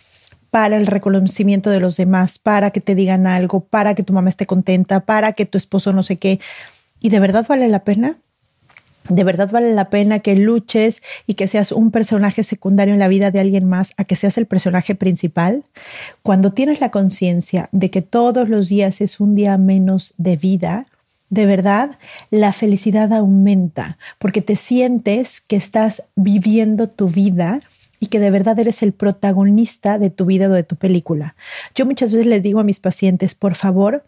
para 0.54 0.78
el 0.78 0.86
reconocimiento 0.86 1.72
de 1.72 1.80
los 1.80 1.98
demás, 1.98 2.38
para 2.38 2.70
que 2.70 2.80
te 2.80 2.94
digan 2.94 3.26
algo, 3.26 3.62
para 3.62 3.96
que 3.96 4.04
tu 4.04 4.14
mamá 4.14 4.30
esté 4.30 4.46
contenta, 4.46 5.00
para 5.00 5.34
que 5.34 5.48
tu 5.48 5.58
esposo 5.58 5.94
no 5.94 6.04
sé 6.04 6.18
qué. 6.18 6.40
¿Y 7.02 7.10
de 7.10 7.20
verdad 7.20 7.44
vale 7.50 7.68
la 7.70 7.84
pena? 7.84 8.18
¿De 9.10 9.24
verdad 9.24 9.50
vale 9.50 9.74
la 9.74 9.90
pena 9.90 10.20
que 10.20 10.36
luches 10.36 11.02
y 11.26 11.34
que 11.34 11.48
seas 11.48 11.72
un 11.72 11.90
personaje 11.90 12.44
secundario 12.44 12.94
en 12.94 13.00
la 13.00 13.08
vida 13.08 13.32
de 13.32 13.40
alguien 13.40 13.66
más 13.68 13.96
a 13.98 14.04
que 14.04 14.16
seas 14.16 14.38
el 14.38 14.46
personaje 14.46 14.94
principal? 14.94 15.64
Cuando 16.22 16.54
tienes 16.54 16.82
la 16.82 16.92
conciencia 16.92 17.68
de 17.72 17.90
que 17.90 18.04
todos 18.04 18.48
los 18.48 18.70
días 18.70 19.02
es 19.02 19.20
un 19.20 19.34
día 19.34 19.58
menos 19.58 20.14
de 20.20 20.38
vida, 20.38 20.86
de 21.32 21.48
verdad, 21.48 21.98
la 22.30 22.54
felicidad 22.54 23.12
aumenta 23.12 23.98
porque 24.20 24.44
te 24.44 24.56
sientes 24.56 25.42
que 25.42 25.56
estás 25.56 26.04
viviendo 26.16 26.90
tu 26.90 27.10
vida 27.10 27.60
y 28.04 28.08
que 28.08 28.20
de 28.20 28.32
verdad 28.32 28.60
eres 28.60 28.84
el 28.84 28.92
protagonista 28.92 29.98
de 29.98 30.10
tu 30.10 30.26
vida 30.26 30.50
o 30.50 30.52
de 30.52 30.64
tu 30.64 30.76
película. 30.76 31.38
Yo 31.74 31.86
muchas 31.86 32.12
veces 32.12 32.28
les 32.28 32.44
digo 32.44 32.60
a 32.60 32.66
mis 32.66 32.82
pacientes, 32.82 33.34
por 33.34 33.56
favor, 33.56 34.04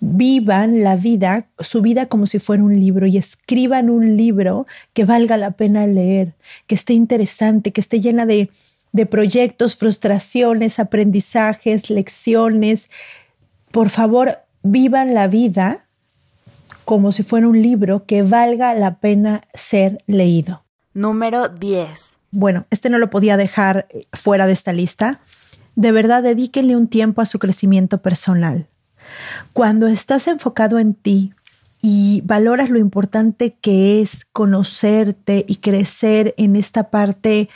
vivan 0.00 0.82
la 0.82 0.96
vida, 0.96 1.44
su 1.58 1.82
vida 1.82 2.06
como 2.06 2.26
si 2.26 2.38
fuera 2.38 2.62
un 2.62 2.80
libro 2.80 3.06
y 3.06 3.18
escriban 3.18 3.90
un 3.90 4.16
libro 4.16 4.66
que 4.94 5.04
valga 5.04 5.36
la 5.36 5.50
pena 5.50 5.86
leer, 5.86 6.32
que 6.66 6.76
esté 6.76 6.94
interesante, 6.94 7.72
que 7.72 7.82
esté 7.82 8.00
llena 8.00 8.24
de, 8.24 8.48
de 8.92 9.04
proyectos, 9.04 9.76
frustraciones, 9.76 10.78
aprendizajes, 10.78 11.90
lecciones. 11.90 12.88
Por 13.70 13.90
favor, 13.90 14.38
vivan 14.62 15.12
la 15.12 15.28
vida 15.28 15.84
como 16.86 17.12
si 17.12 17.22
fuera 17.22 17.48
un 17.48 17.60
libro 17.60 18.06
que 18.06 18.22
valga 18.22 18.72
la 18.72 18.94
pena 18.94 19.42
ser 19.52 20.02
leído. 20.06 20.62
Número 20.94 21.50
10 21.50 22.15
bueno, 22.30 22.66
este 22.70 22.90
no 22.90 22.98
lo 22.98 23.10
podía 23.10 23.36
dejar 23.36 23.86
eh, 23.90 24.06
fuera 24.12 24.46
de 24.46 24.52
esta 24.52 24.72
lista. 24.72 25.20
De 25.74 25.92
verdad, 25.92 26.22
dedíquenle 26.22 26.76
un 26.76 26.88
tiempo 26.88 27.20
a 27.20 27.26
su 27.26 27.38
crecimiento 27.38 28.02
personal. 28.02 28.66
Cuando 29.52 29.86
estás 29.86 30.26
enfocado 30.26 30.78
en 30.78 30.94
ti 30.94 31.32
y 31.82 32.22
valoras 32.24 32.70
lo 32.70 32.78
importante 32.78 33.56
que 33.60 34.00
es 34.00 34.24
conocerte 34.24 35.44
y 35.46 35.56
crecer 35.56 36.34
en 36.36 36.56
esta 36.56 36.90
parte 36.90 37.48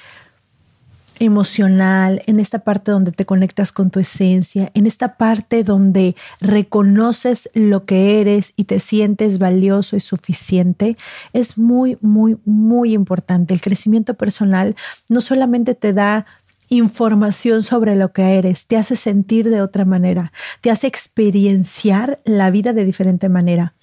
emocional, 1.21 2.23
en 2.27 2.41
esta 2.41 2.61
parte 2.61 2.91
donde 2.91 3.13
te 3.13 3.27
conectas 3.27 3.73
con 3.73 3.91
tu 3.91 4.01
esencia, 4.01 4.71
en 4.75 4.87
esta 4.87 5.17
parte 5.17 5.63
donde 5.63 6.17
reconoces 6.41 7.51
lo 7.55 7.85
que 7.85 8.21
eres 8.21 8.55
y 8.57 8.65
te 8.65 8.81
sientes 8.81 9.39
valioso 9.39 9.97
y 9.97 10.01
suficiente, 10.01 10.97
es 11.33 11.59
muy, 11.59 11.99
muy, 12.01 12.39
muy 12.45 12.95
importante. 12.95 13.55
El 13.55 13.61
crecimiento 13.61 14.15
personal 14.15 14.75
no 15.09 15.21
solamente 15.21 15.75
te 15.75 15.93
da 15.93 16.27
información 16.71 17.63
sobre 17.63 17.97
lo 17.97 18.13
que 18.13 18.39
eres, 18.39 18.67
te 18.67 18.77
hace 18.77 18.97
sentir 18.97 19.51
de 19.51 19.61
otra 19.61 19.85
manera, 19.85 20.33
te 20.61 20.71
hace 20.71 20.87
experienciar 20.87 22.21
la 22.25 22.51
vida 22.51 22.73
de 22.73 22.85
diferente 22.85 23.29
manera. 23.29 23.75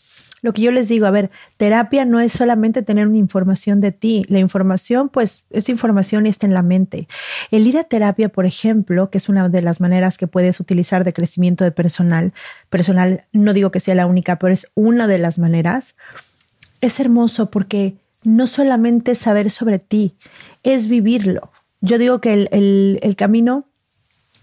Lo 0.41 0.53
que 0.53 0.61
yo 0.61 0.71
les 0.71 0.87
digo, 0.87 1.07
a 1.07 1.11
ver, 1.11 1.31
terapia 1.57 2.05
no 2.05 2.19
es 2.19 2.31
solamente 2.31 2.83
tener 2.83 3.07
una 3.07 3.17
información 3.17 3.81
de 3.81 3.91
ti. 3.91 4.23
La 4.29 4.39
información, 4.39 5.09
pues, 5.09 5.45
es 5.49 5.67
información 5.67 6.27
está 6.27 6.45
en 6.45 6.53
la 6.53 6.61
mente. 6.61 7.07
El 7.49 7.65
ir 7.65 7.77
a 7.77 7.83
terapia, 7.83 8.29
por 8.29 8.45
ejemplo, 8.45 9.09
que 9.09 9.17
es 9.17 9.29
una 9.29 9.49
de 9.49 9.61
las 9.61 9.81
maneras 9.81 10.17
que 10.17 10.27
puedes 10.27 10.59
utilizar 10.59 11.03
de 11.03 11.13
crecimiento 11.13 11.63
de 11.63 11.71
personal, 11.71 12.33
personal, 12.69 13.23
no 13.33 13.53
digo 13.53 13.71
que 13.71 13.79
sea 13.79 13.95
la 13.95 14.05
única, 14.05 14.37
pero 14.37 14.53
es 14.53 14.67
una 14.75 15.07
de 15.07 15.17
las 15.17 15.39
maneras, 15.39 15.95
es 16.81 16.99
hermoso 16.99 17.49
porque 17.49 17.95
no 18.23 18.45
solamente 18.45 19.15
saber 19.15 19.49
sobre 19.49 19.79
ti, 19.79 20.15
es 20.63 20.87
vivirlo. 20.87 21.51
Yo 21.81 21.97
digo 21.97 22.21
que 22.21 22.33
el, 22.33 22.99
el 23.01 23.15
camino 23.15 23.65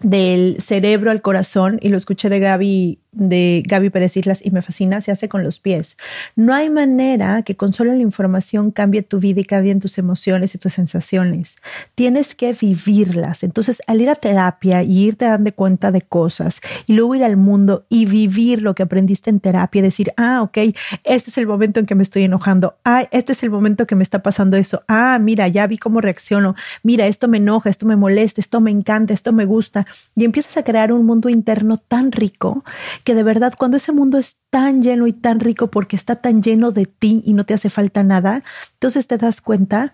del 0.05 0.61
cerebro 0.61 1.11
al 1.11 1.23
corazón, 1.23 1.79
y 1.83 1.89
lo 1.89 1.97
escuché 1.97 2.29
de 2.29 2.39
Gaby 2.39 2.99
de 3.15 3.63
Gaby 3.67 3.91
Pérez 3.91 4.17
Islas 4.17 4.41
y 4.45 4.51
me 4.51 4.63
fascina, 4.63 5.01
se 5.01 5.13
hace 5.13 5.29
con 5.29 5.43
los 5.43 5.61
pies. 5.61 5.97
No 6.37 6.53
hay 6.55 6.69
manera 6.69 7.43
que 7.43 7.57
con 7.57 7.73
solo 7.73 7.93
la 7.93 8.01
información 8.01 8.71
cambie 8.71 9.03
tu 9.03 9.21
vida 9.21 9.41
y 9.41 9.45
cambien 9.45 9.81
tus 9.81 9.99
emociones 9.99 10.55
y 10.55 10.59
tus 10.59 10.75
sensaciones. 10.75 11.57
Tienes 11.95 12.35
que 12.35 12.53
vivirlas. 12.53 13.45
Entonces, 13.45 13.83
al 13.87 14.01
ir 14.01 14.11
a 14.11 14.17
terapia 14.17 14.83
y 14.83 15.05
irte 15.05 15.25
dando 15.25 15.53
cuenta 15.55 15.93
de 15.93 16.03
cosas 16.03 16.61
y 16.87 16.95
luego 16.95 17.15
ir 17.15 17.25
al 17.25 17.37
mundo 17.37 17.87
y 17.89 18.07
vivir 18.07 18.63
lo 18.63 18.75
que 18.75 18.83
aprendiste 18.83 19.31
en 19.31 19.41
terapia, 19.41 19.83
decir, 19.83 20.13
ah, 20.17 20.43
ok, 20.43 20.59
este 21.05 21.31
es 21.31 21.39
el 21.39 21.47
momento 21.47 21.81
en 21.81 21.87
que 21.87 21.95
me 21.95 22.03
estoy 22.03 22.25
enojando. 22.25 22.77
Ah, 22.85 23.07
este 23.13 23.33
es 23.33 23.43
el 23.43 23.51
momento 23.51 23.87
que 23.87 23.95
me 23.95 24.03
está 24.03 24.23
pasando 24.23 24.57
eso. 24.57 24.83
Ah, 24.89 25.19
mira, 25.21 25.47
ya 25.49 25.67
vi 25.67 25.79
cómo 25.79 26.01
reacciono. 26.01 26.55
Mira, 26.83 27.07
esto 27.07 27.29
me 27.29 27.39
enoja, 27.39 27.71
esto 27.71 27.87
me 27.87 27.97
molesta, 27.97 28.41
esto 28.41 28.61
me 28.61 28.71
encanta, 28.71 29.15
esto 29.15 29.33
me 29.33 29.45
gusta. 29.45 29.87
Y 30.17 30.25
empiezas 30.25 30.57
a 30.57 30.65
crear 30.65 30.93
un 30.93 31.05
mundo 31.05 31.29
interno 31.29 31.79
tan 31.79 32.13
rico 32.13 32.65
que 33.03 33.15
de 33.15 33.23
verdad 33.23 33.55
cuando 33.59 33.77
ese 33.77 33.93
mundo 33.93 34.19
es 34.19 34.37
tan 34.51 34.83
lleno 34.83 35.07
y 35.07 35.13
tan 35.13 35.41
rico 35.41 35.71
porque 35.71 35.97
está 35.97 36.17
tan 36.17 36.43
lleno 36.43 36.71
de 36.71 36.87
ti 36.87 37.21
y 37.25 37.35
no 37.35 37.45
te 37.45 37.55
hace 37.55 37.71
falta 37.71 38.03
nada, 38.03 38.45
entonces 38.75 39.07
te 39.07 39.19
das 39.19 39.41
cuenta 39.41 39.93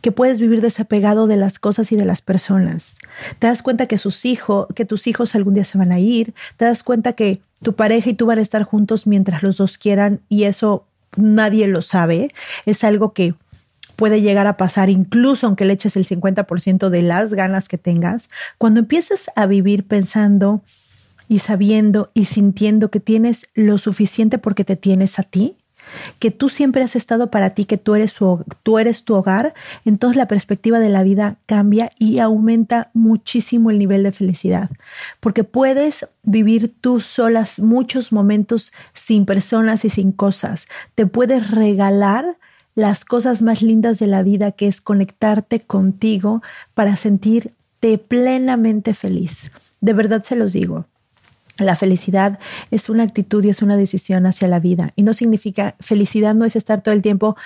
que 0.00 0.12
puedes 0.12 0.40
vivir 0.40 0.60
desapegado 0.60 1.26
de 1.26 1.36
las 1.36 1.58
cosas 1.58 1.90
y 1.92 1.96
de 1.96 2.04
las 2.04 2.22
personas. 2.22 2.98
Te 3.38 3.46
das 3.46 3.62
cuenta 3.62 3.86
que 3.86 3.98
sus 3.98 4.24
hijos, 4.24 4.66
que 4.74 4.84
tus 4.84 5.06
hijos 5.06 5.34
algún 5.34 5.54
día 5.54 5.64
se 5.64 5.78
van 5.78 5.92
a 5.92 5.98
ir, 5.98 6.34
te 6.56 6.64
das 6.64 6.82
cuenta 6.82 7.14
que 7.14 7.40
tu 7.62 7.74
pareja 7.74 8.10
y 8.10 8.14
tú 8.14 8.26
van 8.26 8.38
a 8.38 8.42
estar 8.42 8.62
juntos 8.62 9.06
mientras 9.06 9.42
los 9.42 9.56
dos 9.56 9.78
quieran 9.78 10.20
y 10.28 10.44
eso 10.44 10.84
nadie 11.16 11.66
lo 11.66 11.82
sabe. 11.82 12.32
Es 12.64 12.84
algo 12.84 13.12
que 13.12 13.34
puede 13.98 14.22
llegar 14.22 14.46
a 14.46 14.56
pasar 14.56 14.90
incluso 14.90 15.48
aunque 15.48 15.64
le 15.64 15.72
eches 15.72 15.96
el 15.96 16.06
50% 16.06 16.88
de 16.88 17.02
las 17.02 17.34
ganas 17.34 17.66
que 17.66 17.78
tengas. 17.78 18.30
Cuando 18.56 18.78
empiezas 18.78 19.28
a 19.34 19.46
vivir 19.46 19.88
pensando 19.88 20.62
y 21.26 21.40
sabiendo 21.40 22.08
y 22.14 22.26
sintiendo 22.26 22.92
que 22.92 23.00
tienes 23.00 23.48
lo 23.54 23.76
suficiente 23.76 24.38
porque 24.38 24.62
te 24.62 24.76
tienes 24.76 25.18
a 25.18 25.24
ti, 25.24 25.56
que 26.20 26.30
tú 26.30 26.48
siempre 26.48 26.84
has 26.84 26.94
estado 26.94 27.32
para 27.32 27.50
ti, 27.50 27.64
que 27.64 27.76
tú 27.76 27.96
eres, 27.96 28.14
tú 28.62 28.78
eres 28.78 29.04
tu 29.04 29.16
hogar, 29.16 29.52
entonces 29.84 30.16
la 30.16 30.28
perspectiva 30.28 30.78
de 30.78 30.90
la 30.90 31.02
vida 31.02 31.38
cambia 31.46 31.90
y 31.98 32.20
aumenta 32.20 32.92
muchísimo 32.94 33.72
el 33.72 33.80
nivel 33.80 34.04
de 34.04 34.12
felicidad, 34.12 34.70
porque 35.18 35.42
puedes 35.42 36.06
vivir 36.22 36.72
tú 36.80 37.00
solas 37.00 37.58
muchos 37.58 38.12
momentos 38.12 38.72
sin 38.92 39.26
personas 39.26 39.84
y 39.84 39.90
sin 39.90 40.12
cosas, 40.12 40.68
te 40.94 41.06
puedes 41.06 41.50
regalar 41.50 42.36
las 42.78 43.04
cosas 43.04 43.42
más 43.42 43.60
lindas 43.60 43.98
de 43.98 44.06
la 44.06 44.22
vida, 44.22 44.52
que 44.52 44.68
es 44.68 44.80
conectarte 44.80 45.58
contigo 45.58 46.42
para 46.74 46.94
sentirte 46.94 47.98
plenamente 47.98 48.94
feliz. 48.94 49.50
De 49.80 49.94
verdad 49.94 50.22
se 50.22 50.36
los 50.36 50.52
digo. 50.52 50.86
La 51.58 51.74
felicidad 51.74 52.38
es 52.70 52.88
una 52.88 53.02
actitud 53.02 53.42
y 53.42 53.48
es 53.48 53.62
una 53.62 53.76
decisión 53.76 54.26
hacia 54.26 54.46
la 54.46 54.60
vida. 54.60 54.92
Y 54.94 55.02
no 55.02 55.12
significa, 55.12 55.74
felicidad 55.80 56.36
no 56.36 56.44
es 56.44 56.54
estar 56.54 56.80
todo 56.80 56.94
el 56.94 57.02
tiempo 57.02 57.36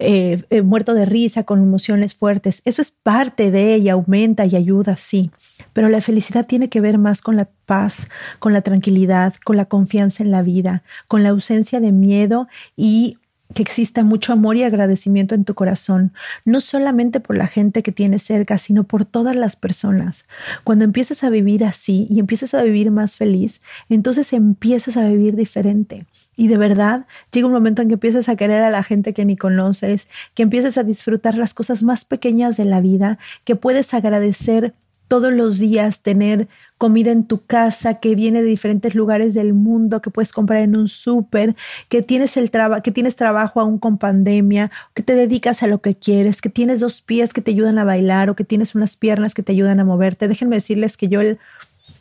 eh, 0.00 0.44
eh, 0.50 0.60
muerto 0.60 0.92
de 0.92 1.06
risa, 1.06 1.44
con 1.44 1.62
emociones 1.62 2.14
fuertes. 2.14 2.60
Eso 2.66 2.82
es 2.82 2.90
parte 2.90 3.50
de 3.50 3.72
ella, 3.72 3.94
aumenta 3.94 4.44
y 4.44 4.54
ayuda, 4.54 4.98
sí. 4.98 5.30
Pero 5.72 5.88
la 5.88 6.02
felicidad 6.02 6.44
tiene 6.44 6.68
que 6.68 6.82
ver 6.82 6.98
más 6.98 7.22
con 7.22 7.36
la 7.36 7.48
paz, 7.64 8.08
con 8.38 8.52
la 8.52 8.60
tranquilidad, 8.60 9.32
con 9.46 9.56
la 9.56 9.64
confianza 9.64 10.22
en 10.22 10.30
la 10.30 10.42
vida, 10.42 10.82
con 11.08 11.22
la 11.22 11.30
ausencia 11.30 11.80
de 11.80 11.92
miedo 11.92 12.48
y 12.76 13.16
que 13.54 13.62
exista 13.62 14.04
mucho 14.04 14.32
amor 14.32 14.56
y 14.56 14.64
agradecimiento 14.64 15.34
en 15.34 15.44
tu 15.44 15.54
corazón, 15.54 16.12
no 16.44 16.60
solamente 16.60 17.20
por 17.20 17.38
la 17.38 17.46
gente 17.46 17.82
que 17.82 17.92
tienes 17.92 18.22
cerca, 18.22 18.58
sino 18.58 18.84
por 18.84 19.04
todas 19.04 19.36
las 19.36 19.56
personas. 19.56 20.26
Cuando 20.64 20.84
empiezas 20.84 21.24
a 21.24 21.30
vivir 21.30 21.64
así 21.64 22.06
y 22.10 22.20
empiezas 22.20 22.52
a 22.54 22.62
vivir 22.62 22.90
más 22.90 23.16
feliz, 23.16 23.62
entonces 23.88 24.32
empiezas 24.32 24.96
a 24.96 25.08
vivir 25.08 25.36
diferente. 25.36 26.06
Y 26.36 26.48
de 26.48 26.58
verdad 26.58 27.06
llega 27.30 27.46
un 27.46 27.52
momento 27.52 27.80
en 27.80 27.88
que 27.88 27.94
empiezas 27.94 28.28
a 28.28 28.36
querer 28.36 28.62
a 28.62 28.70
la 28.70 28.82
gente 28.82 29.14
que 29.14 29.24
ni 29.24 29.36
conoces, 29.36 30.08
que 30.34 30.42
empiezas 30.42 30.76
a 30.76 30.82
disfrutar 30.82 31.36
las 31.36 31.54
cosas 31.54 31.82
más 31.82 32.04
pequeñas 32.04 32.56
de 32.56 32.64
la 32.64 32.80
vida, 32.80 33.18
que 33.44 33.56
puedes 33.56 33.94
agradecer 33.94 34.74
todos 35.08 35.32
los 35.32 35.58
días 35.58 36.00
tener 36.00 36.48
comida 36.78 37.12
en 37.12 37.24
tu 37.24 37.44
casa 37.44 38.00
que 38.00 38.14
viene 38.14 38.42
de 38.42 38.48
diferentes 38.48 38.94
lugares 38.94 39.34
del 39.34 39.54
mundo, 39.54 40.02
que 40.02 40.10
puedes 40.10 40.32
comprar 40.32 40.62
en 40.62 40.76
un 40.76 40.88
súper, 40.88 41.54
que 41.88 42.02
tienes 42.02 42.36
el 42.36 42.50
trabajo, 42.50 42.82
que 42.82 42.90
tienes 42.90 43.16
trabajo 43.16 43.60
aún 43.60 43.78
con 43.78 43.98
pandemia, 43.98 44.70
que 44.92 45.02
te 45.02 45.14
dedicas 45.14 45.62
a 45.62 45.66
lo 45.66 45.80
que 45.80 45.94
quieres, 45.94 46.42
que 46.42 46.50
tienes 46.50 46.80
dos 46.80 47.00
pies 47.00 47.32
que 47.32 47.40
te 47.40 47.52
ayudan 47.52 47.78
a 47.78 47.84
bailar 47.84 48.30
o 48.30 48.36
que 48.36 48.44
tienes 48.44 48.74
unas 48.74 48.96
piernas 48.96 49.34
que 49.34 49.42
te 49.42 49.52
ayudan 49.52 49.80
a 49.80 49.84
moverte. 49.84 50.28
Déjenme 50.28 50.56
decirles 50.56 50.96
que 50.96 51.08
yo 51.08 51.20
el, 51.20 51.38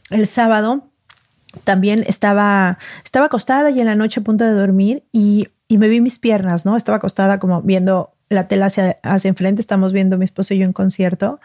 el 0.09 0.27
sábado 0.27 0.89
también 1.63 2.03
estaba, 2.07 2.79
estaba 3.03 3.27
acostada 3.27 3.69
y 3.69 3.79
en 3.79 3.85
la 3.85 3.95
noche 3.95 4.19
a 4.19 4.23
punto 4.23 4.43
de 4.43 4.51
dormir 4.51 5.03
y, 5.11 5.49
y 5.67 5.77
me 5.77 5.87
vi 5.87 6.01
mis 6.01 6.19
piernas, 6.19 6.65
¿no? 6.65 6.75
Estaba 6.75 6.97
acostada 6.97 7.39
como 7.39 7.61
viendo 7.61 8.12
la 8.33 8.47
tela 8.47 8.67
hacia, 8.67 8.97
hacia 9.03 9.29
enfrente, 9.29 9.61
estamos 9.61 9.93
viendo 9.93 10.17
mi 10.17 10.25
esposo 10.25 10.53
y 10.53 10.59
yo 10.59 10.65
en 10.65 10.73
concierto, 10.73 11.39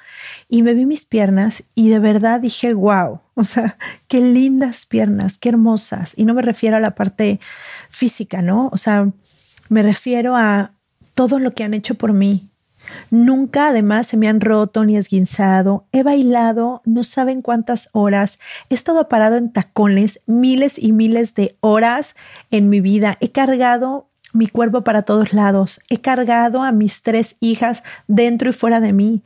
y 0.48 0.62
me 0.62 0.74
vi 0.74 0.87
mis 0.87 1.05
piernas 1.05 1.64
y 1.74 1.88
de 1.88 1.98
verdad 1.98 2.40
dije, 2.40 2.74
wow, 2.74 3.20
o 3.35 3.44
sea, 3.44 3.79
qué 4.09 4.20
lindas 4.20 4.87
piernas, 4.87 5.38
qué 5.38 5.51
hermosas. 5.51 6.14
Y 6.16 6.24
no 6.24 6.35
me 6.35 6.42
refiero 6.42 6.77
a 6.77 6.81
la 6.81 6.94
parte 6.94 7.40
física, 7.88 8.42
¿no? 8.42 8.68
O 8.72 8.77
sea, 8.77 9.11
me 9.68 9.83
refiero 9.83 10.37
a 10.37 10.72
todo 11.14 11.38
lo 11.38 11.51
que 11.53 11.64
han 11.64 11.74
hecho 11.74 11.94
por 11.94 12.12
mí. 12.12 12.48
Nunca 13.11 13.68
además 13.68 14.07
se 14.07 14.16
me 14.16 14.29
han 14.29 14.40
roto 14.40 14.85
ni 14.85 14.96
esguinzado. 14.96 15.87
He 15.92 16.03
bailado 16.03 16.83
no 16.85 17.05
saben 17.05 17.42
cuántas 17.42 17.90
horas. 17.92 18.38
He 18.70 18.74
estado 18.74 19.09
parado 19.09 19.37
en 19.37 19.53
tacones 19.53 20.20
miles 20.27 20.83
y 20.83 20.92
miles 20.92 21.35
de 21.35 21.57
horas 21.61 22.16
en 22.51 22.68
mi 22.68 22.81
vida. 22.81 23.16
He 23.20 23.31
cargado 23.31 24.08
mi 24.38 24.46
cuerpo 24.46 24.83
para 24.83 25.03
todos 25.03 25.35
lados. 25.35 25.81
He 25.90 26.01
cargado 26.01 26.62
a 26.62 26.72
mis 26.72 27.03
tres 27.03 27.37
hijas 27.40 27.83
dentro 28.07 28.48
y 28.48 28.53
fuera 28.53 28.81
de 28.81 28.92
mí. 28.92 29.22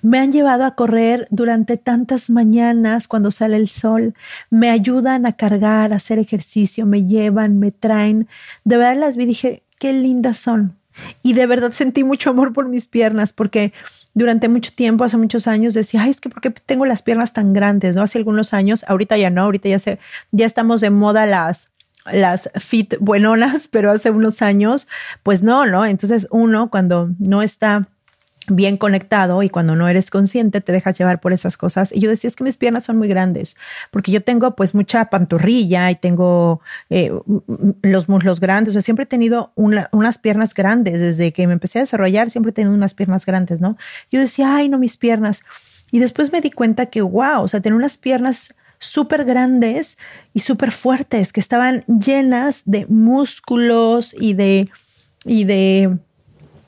Me 0.00 0.18
han 0.18 0.32
llevado 0.32 0.64
a 0.64 0.74
correr 0.74 1.26
durante 1.30 1.76
tantas 1.76 2.30
mañanas 2.30 3.08
cuando 3.08 3.30
sale 3.30 3.56
el 3.56 3.68
sol. 3.68 4.14
Me 4.48 4.70
ayudan 4.70 5.26
a 5.26 5.32
cargar, 5.32 5.92
a 5.92 5.96
hacer 5.96 6.18
ejercicio, 6.18 6.86
me 6.86 7.04
llevan, 7.04 7.58
me 7.58 7.72
traen. 7.72 8.28
De 8.64 8.76
verdad 8.76 8.98
las 8.98 9.16
vi 9.16 9.24
y 9.24 9.26
dije, 9.26 9.62
qué 9.78 9.92
lindas 9.92 10.38
son. 10.38 10.76
Y 11.22 11.34
de 11.34 11.46
verdad 11.46 11.72
sentí 11.72 12.02
mucho 12.02 12.30
amor 12.30 12.52
por 12.52 12.68
mis 12.68 12.88
piernas 12.88 13.32
porque 13.32 13.72
durante 14.14 14.48
mucho 14.48 14.72
tiempo, 14.74 15.04
hace 15.04 15.16
muchos 15.16 15.46
años, 15.46 15.74
decía, 15.74 16.02
ay, 16.02 16.10
es 16.10 16.20
que 16.20 16.28
¿por 16.28 16.40
qué 16.40 16.50
tengo 16.50 16.86
las 16.86 17.02
piernas 17.02 17.32
tan 17.32 17.52
grandes? 17.52 17.94
¿No? 17.94 18.02
Hace 18.02 18.18
algunos 18.18 18.52
años, 18.54 18.84
ahorita 18.88 19.16
ya 19.16 19.30
no, 19.30 19.42
ahorita 19.42 19.68
ya, 19.68 19.78
se, 19.78 19.98
ya 20.32 20.46
estamos 20.46 20.80
de 20.80 20.90
moda 20.90 21.26
las 21.26 21.68
las 22.12 22.50
fit 22.58 22.94
buenonas, 23.00 23.68
pero 23.72 23.90
hace 23.90 24.10
unos 24.10 24.42
años, 24.42 24.88
pues 25.22 25.42
no, 25.42 25.66
¿no? 25.66 25.84
Entonces 25.84 26.28
uno 26.30 26.70
cuando 26.70 27.10
no 27.18 27.42
está 27.42 27.88
bien 28.50 28.76
conectado 28.76 29.42
y 29.42 29.50
cuando 29.50 29.76
no 29.76 29.88
eres 29.88 30.10
consciente 30.10 30.60
te 30.60 30.72
dejas 30.72 30.98
llevar 30.98 31.20
por 31.20 31.32
esas 31.32 31.56
cosas. 31.56 31.92
Y 31.92 32.00
yo 32.00 32.10
decía, 32.10 32.28
es 32.28 32.36
que 32.36 32.44
mis 32.44 32.56
piernas 32.56 32.84
son 32.84 32.98
muy 32.98 33.08
grandes, 33.08 33.56
porque 33.90 34.12
yo 34.12 34.22
tengo 34.22 34.56
pues 34.56 34.74
mucha 34.74 35.06
pantorrilla 35.06 35.90
y 35.90 35.96
tengo 35.96 36.60
eh, 36.90 37.12
los 37.82 38.08
muslos 38.08 38.40
grandes, 38.40 38.70
o 38.70 38.72
sea, 38.74 38.82
siempre 38.82 39.04
he 39.04 39.06
tenido 39.06 39.52
unas 39.54 40.18
piernas 40.18 40.54
grandes, 40.54 41.00
desde 41.00 41.32
que 41.32 41.46
me 41.46 41.52
empecé 41.52 41.78
a 41.78 41.82
desarrollar, 41.82 42.30
siempre 42.30 42.50
he 42.50 42.54
tenido 42.54 42.74
unas 42.74 42.94
piernas 42.94 43.26
grandes, 43.26 43.60
¿no? 43.60 43.76
Yo 44.10 44.20
decía, 44.20 44.56
ay, 44.56 44.68
no, 44.68 44.78
mis 44.78 44.96
piernas. 44.96 45.42
Y 45.90 46.00
después 46.00 46.32
me 46.32 46.40
di 46.40 46.50
cuenta 46.50 46.86
que, 46.86 47.00
wow, 47.00 47.42
o 47.42 47.48
sea, 47.48 47.60
tener 47.60 47.76
unas 47.76 47.96
piernas 47.96 48.54
súper 48.78 49.24
grandes 49.24 49.98
y 50.32 50.40
súper 50.40 50.72
fuertes, 50.72 51.32
que 51.32 51.40
estaban 51.40 51.84
llenas 51.86 52.62
de 52.64 52.86
músculos 52.86 54.14
y 54.18 54.34
de, 54.34 54.68
y 55.24 55.44
de, 55.44 55.98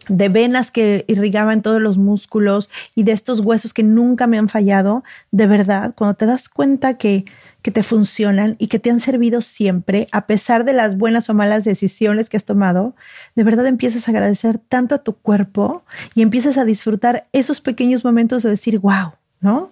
de 0.09 0.29
venas 0.29 0.71
que 0.71 1.05
irrigaban 1.09 1.63
todos 1.63 1.81
los 1.81 1.99
músculos 1.99 2.69
y 2.95 3.05
de 3.05 3.13
estos 3.13 3.41
huesos 3.41 3.73
que 3.73 3.83
nunca 3.83 4.27
me 4.27 4.39
han 4.39 4.49
fallado. 4.49 5.05
De 5.31 5.47
verdad, 5.47 5.95
cuando 5.97 6.15
te 6.15 6.27
das 6.27 6.49
cuenta 6.49 6.95
que, 6.95 7.25
que 7.63 7.71
te 7.71 7.83
funcionan 7.83 8.57
y 8.59 8.67
que 8.67 8.79
te 8.79 8.91
han 8.91 9.01
servido 9.01 9.41
siempre, 9.41 10.09
a 10.11 10.27
pesar 10.27 10.65
de 10.65 10.73
las 10.73 10.97
buenas 10.97 11.31
o 11.31 11.35
malas 11.35 11.65
decisiones 11.65 12.29
que 12.29 12.37
has 12.37 12.45
tomado, 12.45 12.95
de 13.37 13.45
verdad 13.45 13.67
empiezas 13.67 14.09
a 14.09 14.11
agradecer 14.11 14.59
tanto 14.59 14.95
a 14.95 15.05
tu 15.05 15.15
cuerpo 15.15 15.85
y 16.15 16.23
empiezas 16.23 16.59
a 16.59 16.65
disfrutar 16.65 17.29
esos 17.33 17.61
pequeños 17.61 18.05
momentos 18.05 18.43
de 18.43 18.51
decir, 18.51 18.79
wow, 18.81 19.13
¿no? 19.41 19.71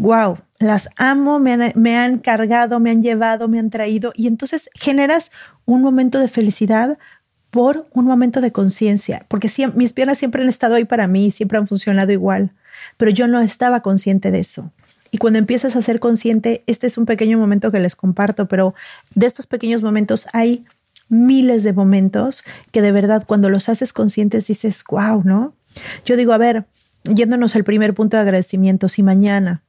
wow, 0.00 0.38
las 0.60 0.90
amo, 0.96 1.40
me 1.40 1.96
han, 1.96 2.18
cargado, 2.18 2.80
me 2.80 2.90
han 2.90 3.02
llevado, 3.02 3.48
me 3.48 3.58
han 3.58 3.70
traído 3.70 4.12
y 4.14 4.26
entonces 4.26 4.68
generas 4.74 5.32
un 5.64 5.80
momento 5.80 6.20
de 6.20 6.28
felicidad 6.28 6.98
por 7.50 7.88
un 7.94 8.04
momento 8.04 8.42
de 8.42 8.52
conciencia, 8.52 9.24
porque 9.28 9.50
mis 9.74 9.94
piernas 9.94 10.18
siempre 10.18 10.42
han 10.42 10.50
estado 10.50 10.74
ahí 10.74 10.84
para 10.84 11.06
mí, 11.06 11.30
siempre 11.30 11.58
han 11.58 11.66
funcionado 11.66 12.12
igual, 12.12 12.52
pero 12.98 13.10
yo 13.10 13.26
no 13.26 13.40
estaba 13.40 13.80
consciente 13.80 14.30
de 14.30 14.40
eso. 14.40 14.70
Y 15.10 15.16
cuando 15.16 15.38
empiezas 15.38 15.76
a 15.76 15.82
ser 15.82 15.98
consciente, 15.98 16.62
este 16.66 16.86
es 16.86 16.98
un 16.98 17.06
pequeño 17.06 17.38
momento 17.38 17.72
que 17.72 17.80
les 17.80 17.96
comparto, 17.96 18.46
pero 18.46 18.74
de 19.14 19.26
estos 19.26 19.46
pequeños 19.46 19.82
momentos 19.82 20.28
hay 20.34 20.66
miles 21.08 21.64
de 21.64 21.72
momentos 21.72 22.44
que 22.70 22.82
de 22.82 22.92
verdad 22.92 23.24
cuando 23.26 23.48
los 23.48 23.70
haces 23.70 23.94
conscientes 23.94 24.46
dices, 24.46 24.84
wow, 24.90 25.22
¿no? 25.24 25.54
Yo 26.04 26.16
digo, 26.16 26.34
a 26.34 26.38
ver, 26.38 26.66
yéndonos 27.02 27.56
al 27.56 27.64
primer 27.64 27.94
punto 27.94 28.18
de 28.18 28.22
agradecimiento, 28.22 28.90
si 28.90 29.02
mañana 29.02 29.62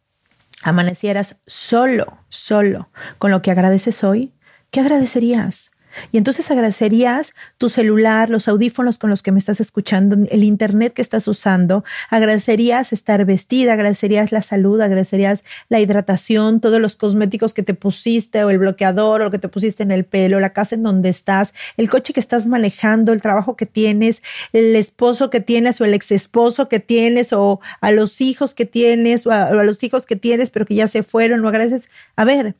amanecieras 0.63 1.41
solo, 1.47 2.19
solo 2.29 2.89
con 3.17 3.31
lo 3.31 3.41
que 3.41 3.51
agradeces 3.51 4.03
hoy, 4.03 4.33
¿qué 4.69 4.79
agradecerías? 4.79 5.70
Y 6.11 6.17
entonces 6.17 6.49
agradecerías 6.51 7.33
tu 7.57 7.69
celular, 7.69 8.29
los 8.29 8.47
audífonos 8.47 8.99
con 8.99 9.09
los 9.09 9.23
que 9.23 9.31
me 9.31 9.39
estás 9.39 9.59
escuchando, 9.59 10.17
el 10.29 10.43
internet 10.43 10.93
que 10.93 11.01
estás 11.01 11.27
usando, 11.27 11.83
agradecerías 12.09 12.93
estar 12.93 13.23
vestida, 13.25 13.73
agradecerías 13.73 14.31
la 14.31 14.41
salud, 14.41 14.81
agradecerías 14.81 15.43
la 15.69 15.79
hidratación, 15.79 16.59
todos 16.59 16.79
los 16.79 16.95
cosméticos 16.95 17.53
que 17.53 17.63
te 17.63 17.73
pusiste 17.73 18.43
o 18.43 18.49
el 18.49 18.57
bloqueador 18.57 19.21
o 19.21 19.25
lo 19.25 19.31
que 19.31 19.39
te 19.39 19.47
pusiste 19.47 19.83
en 19.83 19.91
el 19.91 20.05
pelo, 20.05 20.39
la 20.39 20.53
casa 20.53 20.75
en 20.75 20.83
donde 20.83 21.09
estás, 21.09 21.53
el 21.77 21.89
coche 21.89 22.13
que 22.13 22.19
estás 22.19 22.47
manejando, 22.47 23.13
el 23.13 23.21
trabajo 23.21 23.55
que 23.55 23.65
tienes, 23.65 24.21
el 24.53 24.75
esposo 24.75 25.29
que 25.29 25.41
tienes 25.41 25.81
o 25.81 25.85
el 25.85 25.93
ex 25.93 26.11
esposo 26.11 26.69
que 26.69 26.79
tienes 26.79 27.33
o 27.33 27.59
a 27.79 27.91
los 27.91 28.21
hijos 28.21 28.53
que 28.53 28.65
tienes 28.65 29.27
o 29.27 29.31
a, 29.31 29.49
o 29.49 29.59
a 29.59 29.63
los 29.63 29.83
hijos 29.83 30.05
que 30.05 30.15
tienes 30.15 30.49
pero 30.49 30.65
que 30.65 30.75
ya 30.75 30.87
se 30.87 31.03
fueron, 31.03 31.41
no 31.41 31.47
agradeces. 31.47 31.89
A 32.15 32.25
ver, 32.25 32.55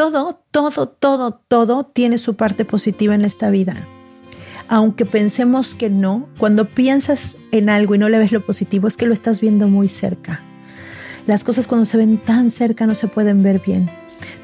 todo, 0.00 0.40
todo, 0.50 0.88
todo, 0.88 1.42
todo 1.46 1.84
tiene 1.84 2.16
su 2.16 2.34
parte 2.34 2.64
positiva 2.64 3.14
en 3.14 3.22
esta 3.22 3.50
vida. 3.50 3.76
Aunque 4.66 5.04
pensemos 5.04 5.74
que 5.74 5.90
no, 5.90 6.26
cuando 6.38 6.64
piensas 6.64 7.36
en 7.52 7.68
algo 7.68 7.94
y 7.94 7.98
no 7.98 8.08
le 8.08 8.16
ves 8.16 8.32
lo 8.32 8.40
positivo, 8.40 8.88
es 8.88 8.96
que 8.96 9.04
lo 9.04 9.12
estás 9.12 9.42
viendo 9.42 9.68
muy 9.68 9.90
cerca. 9.90 10.40
Las 11.26 11.44
cosas 11.44 11.66
cuando 11.66 11.84
se 11.84 11.98
ven 11.98 12.16
tan 12.16 12.50
cerca 12.50 12.86
no 12.86 12.94
se 12.94 13.08
pueden 13.08 13.42
ver 13.42 13.60
bien. 13.60 13.90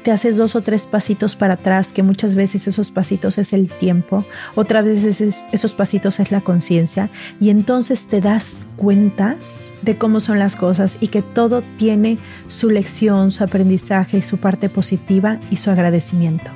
Te 0.03 0.11
haces 0.11 0.37
dos 0.37 0.55
o 0.55 0.61
tres 0.61 0.85
pasitos 0.85 1.35
para 1.35 1.55
atrás, 1.55 1.91
que 1.91 2.03
muchas 2.03 2.35
veces 2.35 2.67
esos 2.67 2.91
pasitos 2.91 3.39
es 3.39 3.51
el 3.51 3.67
tiempo, 3.67 4.25
otras 4.53 4.85
veces 4.85 5.43
esos 5.51 5.73
pasitos 5.73 6.19
es 6.19 6.31
la 6.31 6.41
conciencia, 6.41 7.09
y 7.41 7.49
entonces 7.49 8.05
te 8.05 8.21
das 8.21 8.61
cuenta 8.75 9.37
de 9.81 9.97
cómo 9.97 10.19
son 10.19 10.39
las 10.39 10.55
cosas 10.55 10.97
y 10.99 11.07
que 11.07 11.21
todo 11.21 11.63
tiene 11.77 12.17
su 12.47 12.69
lección, 12.69 13.31
su 13.31 13.43
aprendizaje, 13.43 14.21
su 14.21 14.37
parte 14.37 14.69
positiva 14.69 15.39
y 15.51 15.57
su 15.57 15.69
agradecimiento. 15.69 16.51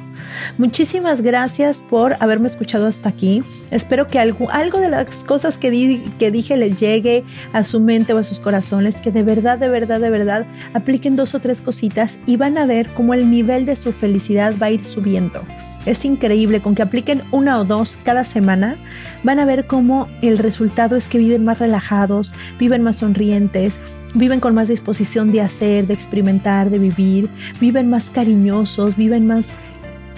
Muchísimas 0.58 1.21
gracias 1.21 1.82
por 1.82 2.15
haberme 2.19 2.47
escuchado 2.47 2.88
hasta 2.88 3.10
aquí. 3.10 3.43
Espero 3.71 4.08
que 4.08 4.19
algo, 4.19 4.80
de 4.80 4.89
las 4.89 5.23
cosas 5.23 5.58
que, 5.58 6.01
que 6.19 6.32
dije 6.32 6.58
le 6.58 6.73
llegue 6.73 7.23
a 7.54 7.63
su 7.63 7.80
mente 7.80 8.13
o 8.13 8.17
a 8.17 8.23
sus 8.23 8.39
corazones, 8.39 9.01
que 9.01 9.12
de 9.12 9.23
verdad, 9.23 9.58
de 9.58 9.69
verdad, 9.69 9.99
de 9.99 10.10
verdad 10.10 10.45
apliquen 10.73 11.15
dos 11.15 11.36
o 11.36 11.39
tres 11.39 11.62
cositas 11.62 12.19
y 12.25 12.38
van 12.38 12.58
a 12.58 12.65
ver 12.65 12.89
cómo 12.93 13.13
el 13.13 13.30
nivel 13.30 13.65
de 13.65 13.75
su 13.75 13.91
felicidad 13.91 14.54
va 14.62 14.67
a 14.67 14.71
ir 14.71 14.84
subiendo. 14.84 15.43
Es 15.86 16.06
increíble, 16.06 16.62
con 16.62 16.75
que 16.75 16.84
apliquen 16.84 17.23
una 17.32 17.60
o 17.60 17.65
dos 17.65 17.97
cada 18.04 18.23
semana, 18.23 18.75
van 19.23 19.39
a 19.39 19.45
ver 19.45 19.65
cómo 19.65 20.08
el 20.21 20.38
resultado 20.38 20.95
es 20.95 21.10
que 21.10 21.17
viven 21.17 21.43
más 21.43 21.58
relajados, 21.58 22.34
viven 22.60 22.84
más 22.84 22.97
sonrientes, 22.97 23.80
viven 24.13 24.39
con 24.39 24.54
más 24.54 24.67
disposición 24.67 25.32
de 25.32 25.41
hacer, 25.41 25.88
de 25.88 25.95
experimentar, 25.95 26.69
de 26.69 26.77
vivir, 26.77 27.30
viven 27.60 27.89
más 27.89 28.12
cariñosos, 28.12 28.95
viven 28.95 29.25
más, 29.25 29.56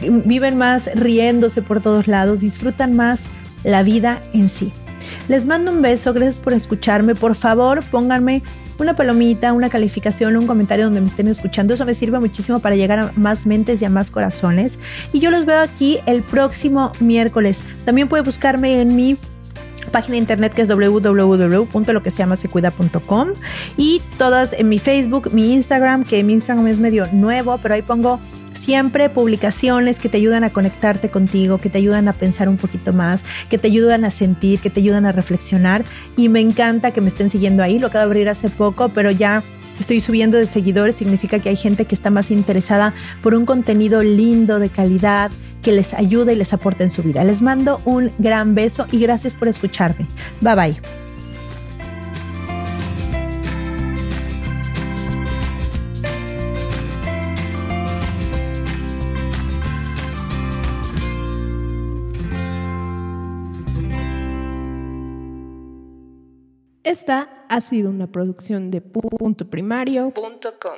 viven 0.01 0.57
más 0.57 0.89
riéndose 0.95 1.61
por 1.61 1.81
todos 1.81 2.07
lados, 2.07 2.41
disfrutan 2.41 2.95
más 2.95 3.27
la 3.63 3.83
vida 3.83 4.21
en 4.33 4.49
sí. 4.49 4.71
Les 5.27 5.45
mando 5.45 5.71
un 5.71 5.81
beso, 5.81 6.13
gracias 6.13 6.39
por 6.39 6.53
escucharme. 6.53 7.15
Por 7.15 7.35
favor, 7.35 7.83
pónganme 7.85 8.43
una 8.79 8.95
palomita, 8.95 9.53
una 9.53 9.69
calificación, 9.69 10.35
un 10.35 10.47
comentario 10.47 10.85
donde 10.85 11.01
me 11.01 11.07
estén 11.07 11.27
escuchando. 11.27 11.73
Eso 11.73 11.85
me 11.85 11.93
sirve 11.93 12.19
muchísimo 12.19 12.59
para 12.59 12.75
llegar 12.75 12.99
a 12.99 13.11
más 13.15 13.45
mentes 13.45 13.81
y 13.81 13.85
a 13.85 13.89
más 13.89 14.11
corazones. 14.11 14.79
Y 15.11 15.19
yo 15.19 15.31
los 15.31 15.45
veo 15.45 15.59
aquí 15.59 15.99
el 16.05 16.23
próximo 16.23 16.91
miércoles. 16.99 17.61
También 17.85 18.07
puede 18.07 18.23
buscarme 18.23 18.81
en 18.81 18.95
mi 18.95 19.17
página 19.93 20.17
internet 20.17 20.53
que 20.53 20.63
es 20.63 20.67
www.loqueseamasecuida.com 20.67 23.29
y 23.77 24.01
todas 24.17 24.51
en 24.53 24.67
mi 24.67 24.79
Facebook, 24.79 25.31
mi 25.31 25.53
Instagram, 25.53 26.03
que 26.03 26.23
mi 26.23 26.33
Instagram 26.33 26.67
es 26.67 26.79
medio 26.79 27.07
nuevo, 27.13 27.59
pero 27.59 27.75
ahí 27.75 27.83
pongo 27.83 28.19
siempre 28.53 29.09
publicaciones 29.09 29.99
que 29.99 30.09
te 30.09 30.17
ayudan 30.17 30.43
a 30.43 30.49
conectarte 30.49 31.09
contigo, 31.09 31.59
que 31.59 31.69
te 31.69 31.77
ayudan 31.77 32.07
a 32.07 32.13
pensar 32.13 32.49
un 32.49 32.57
poquito 32.57 32.91
más, 32.91 33.23
que 33.49 33.59
te 33.59 33.67
ayudan 33.67 34.03
a 34.03 34.09
sentir, 34.09 34.59
que 34.59 34.71
te 34.71 34.79
ayudan 34.79 35.05
a 35.05 35.11
reflexionar. 35.11 35.85
Y 36.17 36.27
me 36.27 36.39
encanta 36.39 36.89
que 36.89 36.99
me 36.99 37.07
estén 37.07 37.29
siguiendo 37.29 37.61
ahí, 37.61 37.77
lo 37.77 37.85
acabo 37.87 37.99
de 37.99 38.05
abrir 38.05 38.29
hace 38.29 38.49
poco, 38.49 38.89
pero 38.89 39.11
ya 39.11 39.43
estoy 39.79 40.01
subiendo 40.01 40.39
de 40.39 40.47
seguidores, 40.47 40.95
significa 40.95 41.37
que 41.37 41.49
hay 41.49 41.55
gente 41.55 41.85
que 41.85 41.93
está 41.93 42.09
más 42.09 42.31
interesada 42.31 42.95
por 43.21 43.35
un 43.35 43.45
contenido 43.45 44.01
lindo, 44.01 44.57
de 44.57 44.69
calidad, 44.69 45.29
que 45.63 45.71
les 45.71 45.93
ayude 45.93 46.33
y 46.33 46.35
les 46.35 46.53
aporte 46.53 46.83
en 46.83 46.89
su 46.89 47.01
vida. 47.01 47.23
Les 47.23 47.41
mando 47.41 47.81
un 47.85 48.11
gran 48.19 48.53
beso 48.53 48.85
y 48.91 48.99
gracias 48.99 49.35
por 49.35 49.47
escucharme. 49.47 50.07
Bye 50.41 50.55
bye. 50.55 50.75
Esta 66.83 67.45
ha 67.49 67.59
sido 67.61 67.89
una 67.89 68.11
producción 68.11 68.69
de 68.69 68.81
punto 68.81 69.49
primario.com. 69.49 70.77